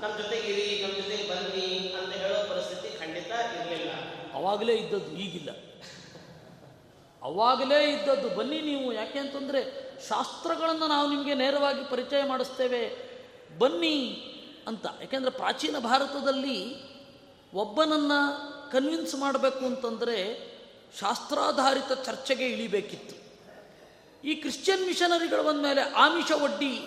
ನಮ್ಮ 0.00 0.12
ಜೊತೆಗೆ 0.20 0.48
ಇರಿ 0.52 0.66
ನಮ್ಮ 0.82 0.94
ಜೊತೆಗೆ 1.00 1.26
ಬನ್ನಿ 1.30 1.66
ಅಂತ 1.98 2.10
ಹೇಳೋ 2.22 2.38
ಪರಿಸ್ಥಿತಿ 2.50 2.90
ಖಂಡಿತ 3.00 3.30
ಇರಲಿಲ್ಲ 3.54 3.90
ಅವಾಗಲೇ 4.34 4.76
ಇದ್ದದ್ದು 4.82 5.12
ಈಗಿಲ್ಲ 5.24 5.50
ಅವಾಗಲೇ 7.22 7.80
ಇದ್ದದ್ದು 7.92 8.28
ಬನ್ನಿ 8.38 8.58
ನೀವು 8.62 8.86
ಯಾಕೆ 8.92 9.18
ಅಂತಂದರೆ 9.18 9.60
ಶಾಸ್ತ್ರಗಳನ್ನು 10.08 10.86
ನಾವು 10.86 11.10
ನಿಮಗೆ 11.10 11.34
ನೇರವಾಗಿ 11.34 11.90
ಪರಿಚಯ 11.90 12.24
ಮಾಡಿಸ್ತೇವೆ. 12.24 13.14
ಬನ್ನಿ 13.58 14.24
ಅಂತ. 14.66 14.86
ಯಾಕೆಂದರೆ 15.00 15.30
ಪ್ರಾಚೀನ 15.30 15.78
ಭಾರತದಲ್ಲಿ 15.78 16.74
ಒಬ್ಬನನ್ನು 17.52 18.70
ಕನ್ವಿನ್ಸ್ 18.70 19.14
ಮಾಡಬೇಕು 19.14 19.58
ಅಂತಂದರೆ 19.58 20.54
ಶಾಸ್ತ್ರಾಧಾರಿತ 21.00 21.92
ಚರ್ಚೆಗೆ 21.92 22.46
ಇಳಿಬೇಕಿತ್ತು. 22.46 23.24
ಈ 24.24 24.34
ಕ್ರಿಶ್ಚಿಯನ್ 24.34 24.86
ಮಿಷನರಿಗಳು 24.86 25.42
ಬಂದ 25.42 25.60
ಮೇಲೆ 25.60 25.80
ಆಮಿಷ 25.80 26.32
ಒಡ್ಡಿ 26.32 26.80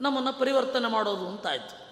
ನಮ್ಮನ್ನು 0.00 0.32
ಪರಿವರ್ತನೆ 0.32 0.90
ಮಾಡೋದು 0.90 1.28
ಅಂತಾಯಿತು. 1.28 1.86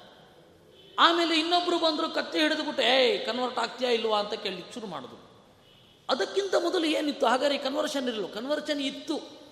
ಆಮೇಲೆ 0.99 1.41
ಇನ್ನೊಬ್ಬರು 1.41 1.79
ಬಂದರು 1.79 2.11
ಕತ್ತೆ 2.11 2.41
ಹಿಡಿದುಬಿಟ್ಟು 2.41 2.83
ಏಯ್ 2.83 3.27
ಕನ್ವರ್ಟ್ 3.27 3.59
ಆಗ್ತೀಯಾ 3.59 3.91
ಇಲ್ವಾ? 3.91 4.21
ಅಂತ 4.21 4.35
ಕೇಳಿ 4.35 4.75
ಶುರು 4.75 4.87
ಮಾಡಿದ್ರು. 4.87 5.25
ಅದಕ್ಕಿಂತ 6.09 6.55
ಮೊದಲು 6.55 6.85
ಏನಿತ್ತು? 6.85 7.27
ಹಾಗಾದ್ರೆ 7.27 7.59
ಕನ್ವರ್ಷನ್ 7.59 8.09
ಇರಲು 8.09 8.29
ಕನ್ವರ್ಷನ್ 8.29 8.81
ಇತ್ತು. 8.81 9.44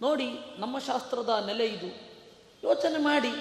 ನೋಡಿ 0.00 0.26
ನಮ್ಮ 0.58 0.78
ಶಾಸ್ತ್ರದ 0.78 1.44
ನೆಲೆ 1.46 1.66
ಇದು. 1.66 1.88
ಯೋಚನೆ 2.64 2.98
ಮಾಡಿ. 2.98 3.32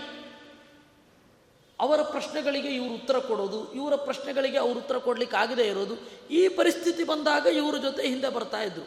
ಅವರ 1.80 2.02
ಪ್ರಶ್ನೆಗಳಿಗೆ 2.02 2.70
ಇವರು 2.70 2.94
ಉತ್ತರ 2.94 3.18
ಕೊಡೋದು, 3.20 3.74
ಇವರ 3.74 3.96
ಪ್ರಶ್ನೆಗಳಿಗೆ 3.96 4.58
ಅವರು 4.58 4.78
ಉತ್ತರ 4.80 4.98
ಕೊಡಲಿಕ್ಕೆ 4.98 5.38
ಆಗದೇ 5.38 5.64
ಇರೋದು, 5.64 5.96
ಈ 6.30 6.48
ಪರಿಸ್ಥಿತಿ 6.48 7.04
ಬಂದಾಗ 7.04 7.46
ಇವರ 7.46 7.78
ಜೊತೆ 7.78 8.02
ಹಿಂದೆ 8.08 8.30
ಬರ್ತಾ 8.30 8.62
ಇದ್ರು. 8.62 8.86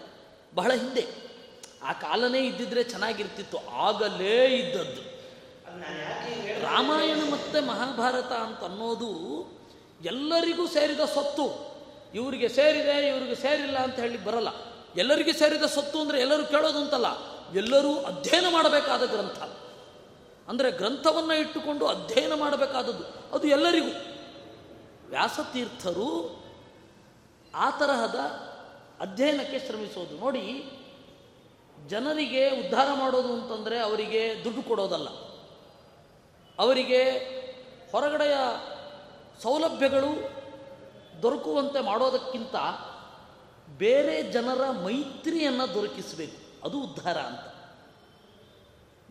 ಬಹಳ 0.55 0.71
ಹಿಂದೆ. 0.73 1.05
ಆ 1.83 1.93
ಕಾಲನೇ 1.93 2.41
ಇದ್ದಿದ್ರೆ 2.41 2.83
ಚೆನ್ನಾಗಿರ್ತಿತ್ತು, 2.85 3.59
ಆಗಲೇ 3.73 4.45
ಇದ್ದದ್ದು. 4.45 5.03
ರಾಮಾಯಣ 6.63 7.21
ಮತ್ತು 7.31 7.67
ಮಹಾಭಾರತ 7.67 8.33
ಅಂತ 8.33 8.65
ಅನ್ನೋದು 8.65 9.11
ಎಲ್ಲರಿಗೂ 10.05 10.67
ಸೇರಿದ 10.67 11.01
ಸ್ವತ್ತು 11.01 11.45
ಇವರಿಗೆ 12.15 12.49
ಸೇರಿದೆ, 12.49 13.09
ಇವರಿಗೆ 13.09 13.35
ಸೇರಿಲ್ಲ 13.35 13.79
ಅಂತ 13.79 13.95
ಹೇಳಿ 13.95 14.25
ಬರಲ್ಲ. 14.25 14.49
ಎಲ್ಲರಿಗೂ 14.97 15.33
ಸೇರಿದ 15.39 15.63
ಸ್ವತ್ತು 15.63 16.01
ಅಂದರೆ 16.01 16.21
ಎಲ್ಲರೂ 16.21 16.45
ಕೇಳೋದು 16.45 16.79
ಅಂತಲ್ಲ. 16.79 17.11
ಎಲ್ಲರೂ 17.55 18.03
ಅಧ್ಯಯನ 18.03 18.45
ಮಾಡಬೇಕಾದ 18.51 19.07
ಗ್ರಂಥ. 19.07 19.43
ಅಂದರೆ 20.49 20.71
ಗ್ರಂಥವನ್ನು 20.71 21.35
ಇಟ್ಟುಕೊಂಡು 21.35 21.87
ಅಧ್ಯಯನ 21.87 22.35
ಮಾಡಬೇಕಾದದ್ದು. 22.35 23.35
ಅದು 23.35 23.49
ಎಲ್ಲರಿಗೂ. 23.49 23.91
ವ್ಯಾಸತೀರ್ಥರು 25.09 26.41
ಆ 27.55 27.71
ತರಹದ 27.71 28.19
ಅಧ್ಯಯನಕ್ಕೆ 29.01 29.59
ಶ್ರಮಿಸೋದು. 29.59 30.19
ನೋಡಿ, 30.19 30.71
ಜನರಿಗೆ 31.89 32.51
ಉದ್ಧಾರ 32.51 32.89
ಮಾಡೋದು 32.95 33.33
ಅಂತಂದರೆ 33.33 33.79
ಅವರಿಗೆ 33.79 34.45
ದುಡ್ಡು 34.45 34.63
ಕೊಡೋದಲ್ಲ. 34.63 35.09
ಅವರಿಗೆ 36.59 37.03
ಹೊರಗಡೆಯ 37.93 38.35
ಸೌಲಭ್ಯಗಳು 39.43 40.41
ದೊರಕುವಂತೆ 41.23 41.81
ಮಾಡೋದಕ್ಕಿಂತ 41.81 42.55
ಬೇರೆ 43.79 44.23
ಜನರ 44.23 44.71
ಮೈತ್ರಿಯನ್ನು 44.71 45.75
ದೊರಕಿಸಬೇಕು. 45.75 46.50
ಅದು 46.65 46.81
ಉದ್ಧಾರ 46.81 47.19
ಅಂತ. 47.19 47.55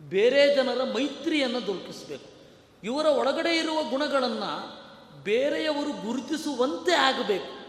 ಬೇರೆ 0.00 0.54
ಜನರ 0.54 0.84
ಮೈತ್ರಿಯನ್ನು 0.94 1.66
ದೊರಕಿಸಬೇಕು. 1.66 2.30
ಇವರ 2.84 3.06
ಒಳಗಡೆ 3.06 3.56
ಇರುವ 3.56 3.82
ಗುಣಗಳನ್ನು 3.82 4.80
ಬೇರೆಯವರು 5.22 5.92
ಗುರುತಿಸುವಂತೆ 5.92 6.92
ಆಗಬೇಕು. 6.92 7.60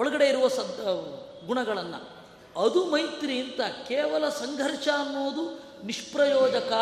ಒಳಗಡೆ 0.00 0.28
ಇರುವ 0.28 0.48
ಸದ್ 0.48 1.46
ಗುಣಗಳನ್ನು. 1.46 2.20
ಅದು 2.60 2.84
ಮೈತ್ರಿ 2.84 3.38
ಅಂತ 3.38 3.60
ಕೇವಲ 3.88 4.28
ಸಂಘರ್ಷ 4.28 4.88
ಅನ್ನೋದು 4.88 5.70
ನಿಷ್ಪ್ರಯೋಜಕ. 5.86 6.72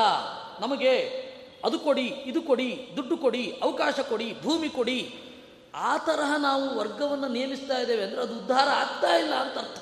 ನಮಗೆ 0.61 1.29
ಅದು 1.65 1.79
ಕೊಡಿ, 1.79 2.07
ಇದು 2.07 2.43
ಕೊಡಿ, 2.43 2.93
ದುಡ್ಡು 2.97 3.17
ಕೊಡಿ, 3.17 3.61
ಅವಕಾಶ 3.63 4.01
ಕೊಡಿ, 4.01 4.43
ಭೂಮಿ 4.43 4.69
ಕೊಡಿ. 4.69 5.19
ಆ 5.75 5.99
ತರಹ 5.99 6.37
ನಾವು 6.39 6.79
ವರ್ಗವನ್ನು 6.79 7.29
ನೇಮಿಸ್ತಾ 7.29 7.79
ಇದ್ದೇವೆ 7.79 8.05
ಅಂದರೆ 8.05 8.21
ಅದು 8.21 8.39
ಉದ್ಧಾರ 8.39 8.69
ಆಗ್ತಾ 8.69 9.17
ಇಲ್ಲ 9.17 9.35
ಅಂತ 9.35 9.59
ಅರ್ಥ. 9.59 9.81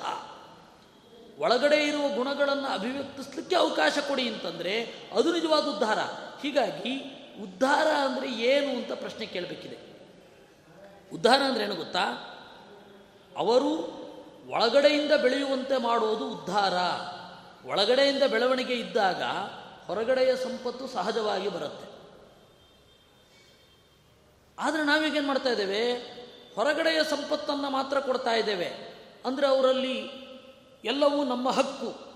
ಒಳಗಡೆ 1.39 1.87
ಇರುವ 1.87 2.07
ಗುಣಗಳನ್ನು 2.09 2.67
ಅಭಿವ್ಯಕ್ತಿಸ್ಲಿಕ್ಕೆ 2.67 3.55
ಅವಕಾಶ 3.55 3.97
ಕೊಡಿ 4.07 4.29
ಅಂತಂದರೆ 4.29 4.93
ಅದು 5.15 5.33
ನಿಜವಾದ 5.33 5.67
ಉದ್ಧಾರ. 5.67 5.99
ಹೀಗಾಗಿ 6.41 6.95
ಉದ್ಧಾರ 7.43 7.87
ಅಂದರೆ 7.87 8.31
ಏನು 8.31 8.69
ಅಂತ 8.69 8.91
ಪ್ರಶ್ನೆ 8.91 9.25
ಕೇಳಬೇಕಿದೆ. 9.25 9.77
ಉದ್ಧಾರ 11.13 11.41
ಅಂದರೆ 11.41 11.63
ಏನು 11.63 11.75
ಗೊತ್ತಾ? 11.75 12.05
ಅವರು 13.37 13.97
ಒಳಗಡೆಯಿಂದ 14.47 15.11
ಬೆಳೆಯುವಂತೆ 15.11 15.77
ಮಾಡುವುದು 15.77 16.29
ಉದ್ಧಾರ. 16.29 16.73
ಒಳಗಡೆಯಿಂದ 17.67 18.23
ಬೆಳವಣಿಗೆ 18.23 18.73
ಇದ್ದಾಗ 18.73 19.23
ಹೊರಗಡೆಯ 19.87 20.35
ಸಂಪತ್ತು 20.35 20.87
ಸಹಜವಾಗಿ 20.87 21.49
ಬರುತ್ತೆ. 21.49 21.97
ಆದರೆ 24.59 24.83
ನಾವೀಗೇನು 24.83 25.27
ಮಾಡ್ತಾ 25.27 25.49
ಇದ್ದೇವೆ? 25.49 25.93
ಹೊರಗಡೆಯ 26.55 27.03
ಸಂಪತ್ತನ್ನು 27.03 27.69
ಮಾತ್ರ 27.69 27.99
ಕೊಡ್ತಾ 27.99 28.31
ಇದ್ದೇವೆ. 28.31 28.67
ಅಂದರೆ 29.25 29.47
ಅವರಲ್ಲಿ 29.47 30.26
ಎಲ್ಲವೂ 30.83 31.23
ನಮ್ಮ 31.23 31.49
ಹಕ್ಕು. 31.49 32.07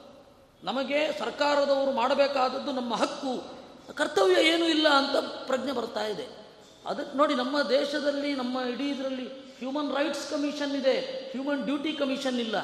ನಮಗೆ 0.64 1.20
ಸರ್ಕಾರದವರು 1.20 1.92
ಮಾಡಬೇಕಾದದ್ದು 1.92 2.72
ನಮ್ಮ 2.72 2.96
ಹಕ್ಕು. 2.96 3.62
ಕರ್ತವ್ಯ 3.94 4.48
ಏನೂ 4.48 4.66
ಇಲ್ಲ 4.66 4.88
ಅಂತ 4.90 5.16
ಪ್ರಜ್ಞೆ 5.46 5.72
ಬರ್ತಾ 5.72 6.06
ಇದೆ. 6.06 6.28
ಅದಕ್ಕೆ 6.86 7.18
ನೋಡಿ, 7.18 7.36
ನಮ್ಮ 7.36 7.62
ದೇಶದಲ್ಲಿ, 7.62 8.36
ನಮ್ಮ 8.36 8.60
ಇಡೀ 8.60 8.90
ಇದರಲ್ಲಿ 8.90 9.28
ಹ್ಯೂಮನ್ 9.58 9.96
ರೈಟ್ಸ್ 9.96 10.32
ಕಮಿಷನ್ 10.32 10.76
ಇದೆ. 10.76 11.00
ಹ್ಯೂಮನ್ 11.32 11.66
ಡ್ಯೂಟಿ 11.66 11.94
ಕಮಿಷನ್ 11.94 12.40
ಇಲ್ಲ. 12.40 12.56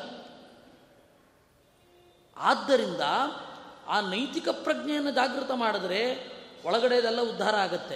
ಆದ್ದರಿಂದ 2.38 3.02
ಆ 3.88 4.02
ನೈತಿಕ 4.02 4.50
ಪ್ರಜ್ಞೆಯನ್ನು 4.50 5.12
ಜಾಗೃತ 5.12 5.52
ಮಾಡಿದ್ರೆ 5.52 6.32
ಒಳಗಡೆದೆಲ್ಲ 6.66 7.22
ಉದ್ಧಾರ 7.22 7.56
ಆಗತ್ತೆ. 7.56 7.96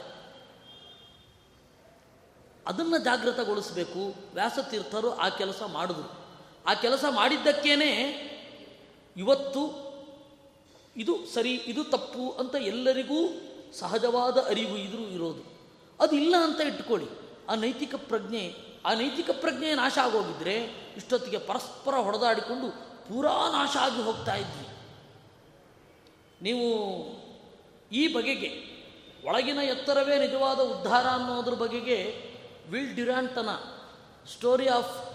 ಅದನ್ನು 2.68 2.98
ಜಾಗೃತಗೊಳಿಸಬೇಕು. 2.98 4.16
ವ್ಯಾಸತೀರ್ಥರು 4.34 5.18
ಆ 5.18 5.30
ಕೆಲಸ 5.30 5.64
ಮಾಡಿದ್ರು. 5.64 6.21
ಆ 6.66 6.74
ಕೆಲಸ 6.74 7.06
ಮಾಡಿದ್ದಕ್ಕೇನೆ 7.10 7.92
ಇವತ್ತು 9.18 9.92
ಇದು 10.98 11.26
ಸರಿ, 11.34 11.56
ಇದು 11.56 11.84
ತಪ್ಪು 11.84 12.32
ಅಂತ 12.32 12.56
ಎಲ್ಲರಿಗೂ 12.56 13.42
ಸಹಜವಾದ 13.74 14.38
ಅರಿವು 14.38 14.78
ಇದ್ರೂ 14.78 15.02
ಇರೋದು. 15.02 15.44
ಅದು 16.00 16.16
ಇಲ್ಲ 16.16 16.36
ಅಂತ 16.44 16.62
ಇಟ್ಕೊಳ್ಳಿ. 16.62 17.08
ಆ 17.50 17.56
ನೈತಿಕ 17.56 17.96
ಪ್ರಜ್ಞೆ, 17.96 18.54
ಆ 18.86 18.94
ನೈತಿಕ 18.94 19.30
ಪ್ರಜ್ಞೆ 19.30 19.76
ನಾಶ 19.76 19.98
ಆಗೋಗಿದ್ರೆ 19.98 20.56
ಇಷ್ಟೊತ್ತಿಗೆ 20.98 21.38
ಪರಸ್ಪರ 21.38 21.94
ಹೊಡೆದಾಡಿಕೊಂಡು 21.94 22.72
ಪೂರಾ 23.08 23.52
ನಾಶ 23.52 23.78
ಆಗಿ 23.78 24.04
ಹೋಗ್ತಾ 24.04 24.36
ಇದ್ವಿ. 24.36 24.68
ನೀವು 26.42 26.68
ಈ 27.92 28.14
ಬಗೆಗೆ 28.14 28.72
ಒಳಗಿನ 29.28 29.58
ಎತ್ತರವೇ 29.58 30.20
ನಿಜವಾದ 30.20 30.60
ಉದ್ಧಾರ 30.60 31.08
ಅನ್ನೋದ್ರ 31.08 31.54
ಬಗೆಗೆ 31.54 32.32
ವಿಲ್ 32.70 32.96
ಡ್ಯುರಾಂಟನ 32.96 33.50
ಸ್ಟೋರಿ 34.34 34.68
ಆಫ್ 34.68 35.11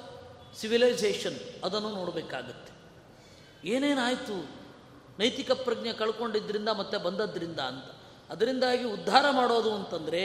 ಸಿವಿಲೈಸೇಷನ್ 0.60 1.64
ಅದನ್ನು 1.64 1.90
ನೋಡಬೇಕಾಗತ್ತೆ. 1.90 2.72
ಏನೇನಾಯಿತು? 3.68 4.36
ನೈತಿಕ 5.18 5.52
ಪ್ರಜ್ಞೆ 5.52 5.92
ಕಳ್ಕೊಂಡಿದ್ದರಿಂದ 5.92 6.68
ಮತ್ತೆ 6.68 6.96
ಬಂದದ್ರಿಂದ 6.96 7.60
ಅಂತ. 7.60 7.84
ಅದರಿಂದಾಗಿ 8.30 8.84
ಉದ್ಧಾರ 8.84 9.24
ಮಾಡೋದು 9.30 9.74
ಅಂತಂದರೆ 9.74 10.22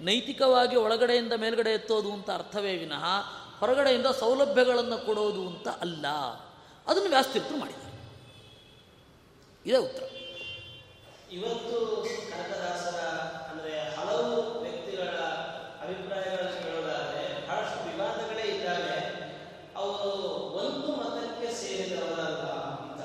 ನೈತಿಕವಾಗಿ 0.00 0.76
ಒಳಗಡೆಯಿಂದ 0.76 1.32
ಮೇಲ್ಗಡೆ 1.32 1.70
ಎತ್ತೋದು 1.70 2.12
ಅಂತ 2.12 2.30
ಅರ್ಥವೇ 2.30 2.76
ವಿನಃ 2.76 3.04
ಹೊರಗಡೆಯಿಂದ 3.60 4.06
ಸೌಲಭ್ಯಗಳನ್ನು 4.06 4.98
ಕೊಡೋದು 5.06 5.42
ಅಂತ 5.48 5.68
ಅಲ್ಲ. 5.68 6.06
ಅದನ್ನು 6.86 7.08
ವ್ಯಾಸ್ತಿತ್ವ 7.08 7.56
ಮಾಡಿದ್ದಾರೆ. 7.56 7.90
ಇದೇ 9.66 9.76
ಉತ್ತರ. 9.76 10.02
ಇವತ್ತು 11.32 11.76
ಕನಕದಾಸರ 12.30 13.00
ಅಂದ್ರೆ 13.50 13.74
ಹಲವು 13.96 14.60
ವ್ಯಕ್ತಿಗಳ 14.60 15.08
ಅಭಿಪ್ರಾಯಗಳನ್ನು 15.84 16.62
ಕೇಳೋದಾದ್ರೆ 16.62 17.48
ಬಹಳಷ್ಟು 17.48 17.78
ವಿವಾದಗಳೇ 17.90 18.42
ಇದ್ದಾವೆ 18.42 18.96
ಅವರು 19.76 20.10
ಒಂದು 20.62 20.88
ಮತಕ್ಕೆ 20.96 21.48
ಸೇರಿದವರಲ್ಲ 21.54 22.50
ಅಂತ 22.72 23.02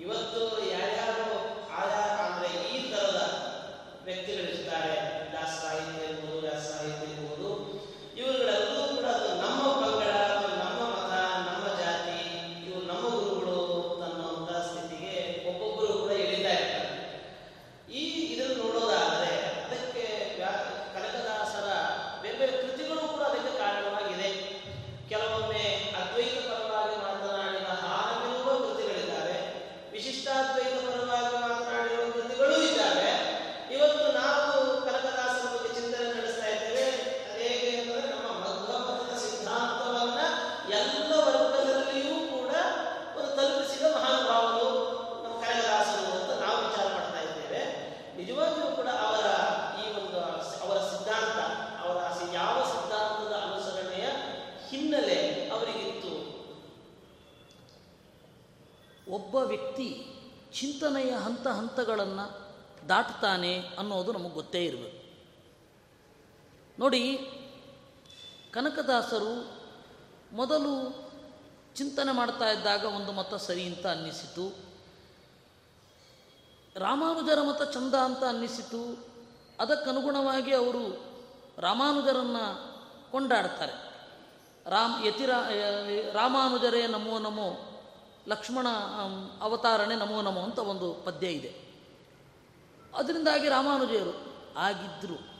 ಇವತ್ತು 0.00 0.40
ಯಾರ್ಯಾರು 0.70 1.28
ಆಯಾ 1.70 2.02
ಅಂದ್ರೆ 2.24 2.50
ಈ 2.68 2.92
ತರದ 2.92 3.20
ವ್ಯಕ್ತಿಗಳಿರ್ತಾರೆ 4.04 4.94
ದಾಸ 5.32 5.52
ಸಾಹಿತ್ಯ 5.62 6.04
ಇರ್ಬೋದು 6.04 6.40
ವ್ಯಾಸ 6.40 6.64
ಸಾಹಿತ್ಯ 6.64 7.12
ಇರ್ಬೋದು 7.12 7.48
ಇವುಗಳೆಲ್ಲರೂ 8.16 8.96
ಕೂಡ 8.96 9.04
ಅದು 9.04 9.28
ನಮ್ಮ 9.28 9.62
ಪಂಗಡ 9.72 10.14
ಅಥವಾ 10.26 10.50
ನಮ್ಮ 10.64 10.80
ಮತ 10.90 11.12
ನಮ್ಮ 11.48 11.80
ಜಾತಿ 11.80 12.18
ಇವು 12.68 12.82
ನಮ್ಮ 12.82 13.04
ಗುರುಗಳು 13.08 13.60
ಅನ್ನುವಂಥ 14.02 14.50
ಸ್ಥಿತಿಗೆ 14.50 15.14
ಒಬ್ಬೊಬ್ಬರು 15.48 15.98
ಕೂಡ 15.98 16.12
ಇಳಿತಾ 16.12 16.50
ಇರ್ತಾರೆ 16.50 16.92
ಈ 17.94 18.04
ಇದನ್ನು 18.32 18.56
ನೋಡೋದಾದ್ರೆ 18.64 19.32
ಹುಟ್ಟಿನಿಂದಲೇ 53.84 55.50
ಅವರಿಗಿತ್ತು 55.52 56.12
ಒಬ್ಬ 59.12 59.34
ವ್ಯಕ್ತಿ 59.34 59.88
ಚಿಂತನೆಯ 60.60 61.12
ಹಂತ 61.46 61.70
ಹಂತಗಳನ್ನು 61.70 62.54
ದಾಟ್ತಾನೆ 62.88 63.58
ಅನ್ನೋದು 63.78 64.12
ನಮಗೆ 64.12 64.34
ಗೊತ್ತೇ 64.34 64.64
ಇರಬೇಕು. 64.64 65.28
ನೋಡಿ, 66.78 67.16
ಕನಕದಾಸರು 68.52 69.60
ಮೊದಲು 70.36 70.94
ಚಿಂತನೆ 71.74 72.12
ಮಾಡ್ತಾ 72.12 72.50
ಇದ್ದಾಗ 72.50 72.84
ಒಂದು 72.84 73.12
ಮತ 73.12 73.34
ಸರಿ 73.34 73.64
ಅಂತ 73.64 73.86
ಅನ್ನಿಸಿತು. 73.86 74.56
ರಾಮಾನುಜರ 76.76 77.42
ಮತ 77.42 77.62
ಚಂದ 77.62 77.94
ಅಂತ 77.94 78.24
ಅನ್ನಿಸಿತು. 78.24 79.06
ಅದಕ್ಕನುಗುಣವಾಗಿ 79.60 80.54
ಅವರು 80.54 81.04
ರಾಮಾನುಜರನ್ನು 81.58 82.74
ಕೊಂಡಾಡ್ತಾರೆ. 83.10 83.72
ರಾಮ್ 84.66 85.06
ಯತಿರಾ, 85.06 85.48
ರಾಮಾನುಜರೇ 86.12 86.86
ನಮೋ 86.86 87.18
ನಮೋ 87.18 87.73
ಲಕ್ಷ್ಮಣ 88.28 88.66
ಅವತಾರಣೆ 89.40 89.96
ನಮೋ 89.96 90.22
ನಮೋ 90.22 90.40
ಅಂತ 90.40 90.58
ಒಂದು 90.58 90.92
ಪದ್ಯ 90.92 91.26
ಇದೆ. 91.26 91.64
ಅದರಿಂದಾಗಿ 92.94 93.48
ರಾಮಾನುಜಯರು 93.48 94.34
ಆಗಿದ್ದರು 94.56 95.34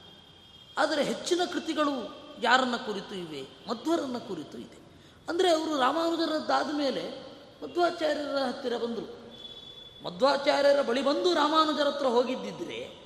ಆದರೆ 0.78 1.04
ಹೆಚ್ಚಿನ 1.04 1.40
ಕೃತಿಗಳು 1.52 2.16
ಯಾರನ್ನ 2.42 2.76
ಕುರಿತು 2.76 3.14
ಇವೆ? 3.14 3.42
ಮಧ್ವರನ್ನ 3.42 4.18
ಕುರಿತು 4.18 4.58
ಇದೆ. 4.58 4.78
ಅಂದರೆ 5.28 5.50
ಅವರು 5.50 5.80
ರಾಮಾನುಜರದ್ದಾದ 5.80 6.74
ಮೇಲೆ 6.76 7.34
ಮಧ್ವಾಚಾರ್ಯರ 7.62 8.36
ಹತ್ತಿರ 8.36 8.76
ಬಂದರು. 8.76 9.24
ಮಧ್ವಾಚಾರ್ಯರ 10.04 10.82
ಬಳಿ 10.82 11.02
ಬಂದು 11.02 11.34
ರಾಮಾನುಜರ 11.34 11.86
ಹತ್ರ 11.86 12.06
ಹೋಗಿದ್ದಿದ್ರೆ 12.06 13.04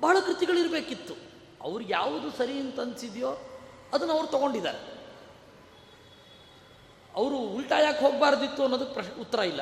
ಬಹಳ 0.00 0.16
ಕೃತಿಗಳಿರಬೇಕಿತ್ತು. 0.20 1.14
ಅವ್ರು 1.62 1.84
ಯಾವುದು 1.84 2.38
ಸರಿ 2.38 2.58
ಅಂತ 2.58 2.80
ಅನಿಸಿದೆಯೋ 2.80 3.36
ಅದನ್ನು 3.92 4.14
ಅವ್ರು 4.14 4.28
ತಗೊಂಡಿದ್ದಾರೆ. 4.28 4.93
ಅವರು 7.16 7.36
ಉಲ್ಟಾ 7.36 7.80
ಯಾಕೆ 7.80 8.04
ಹೋಗಬಾರ್ದಿತ್ತು 8.04 8.62
ಅನ್ನೋದಕ್ಕೆ 8.62 8.92
ಪ್ರಶ್ 8.94 9.20
ಉತ್ತರ 9.20 9.38
ಇಲ್ಲ. 9.38 9.60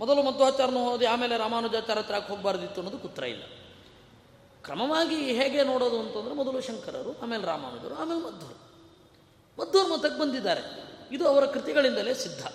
ಮೊದಲು 0.00 0.22
ಮಧ್ವಾಚಾರ್ಯನ 0.22 0.76
ಹೋದೆ 0.76 1.06
ಆಮೇಲೆ 1.06 1.36
ರಾಮಾನುಜಾಚಾರ 1.36 1.98
ಹತ್ರ 1.98 2.14
ಯಾಕೆ 2.14 2.28
ಹೋಗಬಾರ್ದಿತ್ತು 2.28 2.80
ಅನ್ನೋದಕ್ಕೆ 2.80 3.08
ಉತ್ತರ 3.08 3.24
ಇಲ್ಲ. 3.24 3.42
ಕ್ರಮವಾಗಿ 4.64 5.14
ಹೇಗೆ 5.14 5.64
ನೋಡೋದು 5.64 6.00
ಅಂತಂದರೆ 6.00 6.34
ಮೊದಲು 6.34 6.60
ಶಂಕರರು 6.60 7.20
ಆಮೇಲೆ 7.22 7.44
ರಾಮಾನುಜರು 7.44 7.94
ಆಮೇಲೆ 7.94 8.20
ಮಧ್ವರು 8.20 8.72
ಮಧ್ವರು 9.62 9.88
ಮತಕ್ಕೆ 9.88 10.20
ಬಂದಿದ್ದಾರೆ. 10.20 10.60
ಇದು 11.12 11.28
ಅವರ 11.28 11.44
ಕೃತಿಗಳಿಂದಲೇ 11.44 12.14
ಸಿದ್ಧ. 12.14 12.46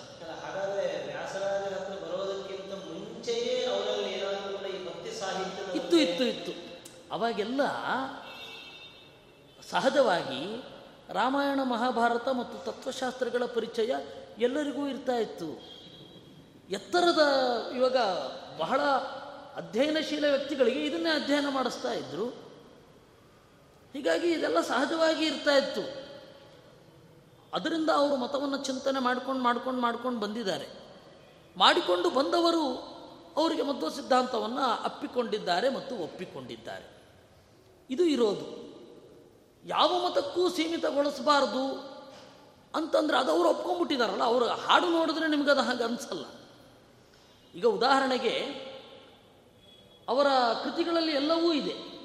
ಇತ್ತು 5.74 5.96
ಇತ್ತು 5.96 6.24
ಇತ್ತು. 6.24 6.52
ಅವಾಗೆಲ್ಲ 7.12 7.60
ಸಹಜವಾಗಿ 9.70 10.62
ರಾಮಾಯಣ, 11.12 11.60
ಮಹಾಭಾರತ 11.62 12.28
ಮತ್ತು 12.28 12.64
ತತ್ವಶಾಸ್ತ್ರಗಳ 12.64 13.44
ಪರಿಚಯ 13.44 13.94
ಎಲ್ಲರಿಗೂ 14.38 14.88
ಇರ್ತಾ 14.88 15.16
ಇತ್ತು. 15.16 15.78
ಎತ್ತರದ 16.70 17.22
ಇವಾಗ 17.76 17.96
ಬಹಳ 18.58 18.80
ಅಧ್ಯಯನಶೀಲ 19.56 20.24
ವ್ಯಕ್ತಿಗಳಿಗೆ 20.24 20.84
ಇದನ್ನೇ 20.84 21.10
ಅಧ್ಯಯನ 21.10 21.48
ಮಾಡಿಸ್ತಾ 21.50 21.92
ಇದ್ದರು 21.92 22.26
ಹೀಗಾಗಿ 23.92 24.32
ಇದೆಲ್ಲ 24.32 24.60
ಸಹಜವಾಗಿ 24.60 25.24
ಇರ್ತಾ 25.24 25.56
ಇತ್ತು. 25.56 26.08
ಅದರಿಂದ 27.52 27.90
ಅವರು 27.90 28.16
ಮತವನ್ನು 28.16 28.64
ಚಿಂತನೆ 28.64 29.00
ಮಾಡ್ಕೊಂಡು 29.00 29.42
ಮಾಡ್ಕೊಂಡು 29.42 29.80
ಮಾಡ್ಕೊಂಡು 29.80 30.20
ಬಂದಿದ್ದಾರೆ. 30.20 30.68
ಮಾಡಿಕೊಂಡು 31.56 32.10
ಬಂದವರು 32.10 32.74
ಅವರಿಗೆ 33.36 33.62
ಮಧ್ವ 33.62 33.88
ಸಿದ್ಧಾಂತವನ್ನು 33.88 34.84
ಅಪ್ಪಿಕೊಂಡಿದ್ದಾರೆ 34.84 35.68
ಮತ್ತು 35.68 35.96
ಒಪ್ಪಿಕೊಂಡಿದ್ದಾರೆ. 35.96 36.90
ಇದು 37.90 38.04
ಇರೋದು. 38.04 38.67
ಯಾವ 39.68 40.08
ಮತಕ್ಕೂ 40.08 40.48
ಸೀಮಿತಗೊಳಿಸಬಾರ್ದು 40.48 41.88
ಅಂತಂದ್ರೆ 42.74 43.18
ಅದು 43.18 43.32
ಅವರು 43.32 43.48
ಒಪ್ಕೊಂಡ್ಬಿಟ್ಟಿದಾರಲ್ಲ, 43.48 44.24
ಅವರು 44.24 44.46
ಹಾಡು 44.46 44.90
ನೋಡಿದ್ರೆ 44.90 45.30
ನಿಮ್ಗೆ 45.30 45.50
ಅದು 45.50 45.60
ಹಾಗೆ 45.60 45.84
ಅನಿಸಲ್ಲ. 45.84 46.24
ಈಗ 47.54 47.66
ಉದಾಹರಣೆಗೆ 47.66 48.68
ಅವರ 50.08 50.26
ಕೃತಿಗಳಲ್ಲಿ 50.64 51.12
ಎಲ್ಲವೂ 51.12 51.52
ಇದೆ. 51.52 51.98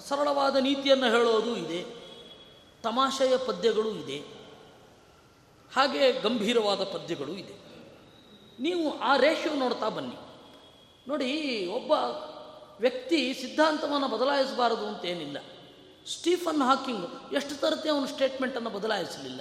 ಸರಳವಾದ 0.00 0.56
ನೀತಿಯನ್ನು 0.56 1.06
ಹೇಳೋದು 1.06 1.56
ಇದೆ. 1.56 2.04
ತಮಾಷೆಯ 2.82 3.36
ಪದ್ಯಗಳು 3.36 3.90
ಇದೆ. 3.90 4.18
ಹಾಗೆ 5.74 6.12
ಗಂಭೀರವಾದ 6.12 6.84
ಪದ್ಯಗಳು 6.84 7.32
ಇದೆ. 7.32 7.54
ನೀವು 8.60 8.98
ಆ 8.98 9.16
ರೇಷಿಯೋ 9.16 9.54
ನೋಡ್ತಾ 9.54 9.88
ಬನ್ನಿ. 9.88 10.16
ನೋಡಿ, 11.08 11.66
ಒಬ್ಬ 11.66 11.92
ವ್ಯಕ್ತಿ 12.80 13.34
ಸಿದ್ಧಾಂತವನ್ನು 13.34 14.08
ಬದಲಾಯಿಸಬಾರದು 14.08 14.86
ಅಂತೇನಿಲ್ಲ. 14.86 15.38
ಸ್ಟೀಫನ್ 16.06 16.62
ಹಾಕಿಂಗ್ 16.62 17.34
ಎಷ್ಟು 17.34 17.60
ತರತೆ 17.60 17.88
ಅವನು 17.88 18.06
ಸ್ಟೇಟ್ಮೆಂಟನ್ನು 18.06 18.70
ಬದಲಾಯಿಸಲಿಲ್ಲ. 18.70 19.40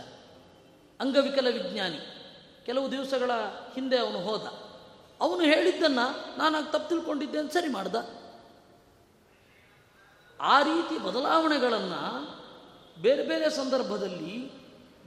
ಅಂಗವಿಕಲ 0.99 1.47
ವಿಜ್ಞಾನಿ. 1.49 1.99
ಕೆಲವು 2.65 2.91
ದಿವಸಗಳ 2.91 3.31
ಹಿಂದೆ 3.73 3.97
ಅವನು 3.97 4.19
ಹೋದ. 4.19 4.41
ಅವನು 5.21 5.41
ಹೇಳಿದ್ದನ್ನು 5.41 6.37
ನಾನು 6.37 6.57
ಆಗ 6.57 6.63
ತಪ್ಪು 6.63 6.89
ತಿಳ್ಕೊಂಡಿದ್ದೆ 6.89 7.37
ಅಂತ 7.37 7.53
ಸರಿ 7.53 7.67
ಮಾಡ್ದ? 7.67 7.95
ಆ 10.41 10.61
ರೀತಿ 10.61 10.97
ಬದಲಾವಣೆಗಳನ್ನು 10.97 12.43
ಬೇರೆ 13.01 13.23
ಬೇರೆ 13.23 13.49
ಸಂದರ್ಭದಲ್ಲಿ 13.49 14.51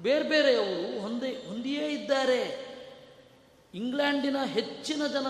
ಬೇರೆ 0.03 0.29
ಬೇರೆಯವರು 0.29 1.01
ಹೊಂದೇ, 1.01 1.45
ಹೊಂದಿಯೇ 1.49 1.88
ಇದ್ದಾರೆ. 1.88 2.66
ಇಂಗ್ಲೆಂಡಿನ 3.75 4.37
ಹೆಚ್ಚಿನ 4.45 5.07
ಜನ 5.07 5.25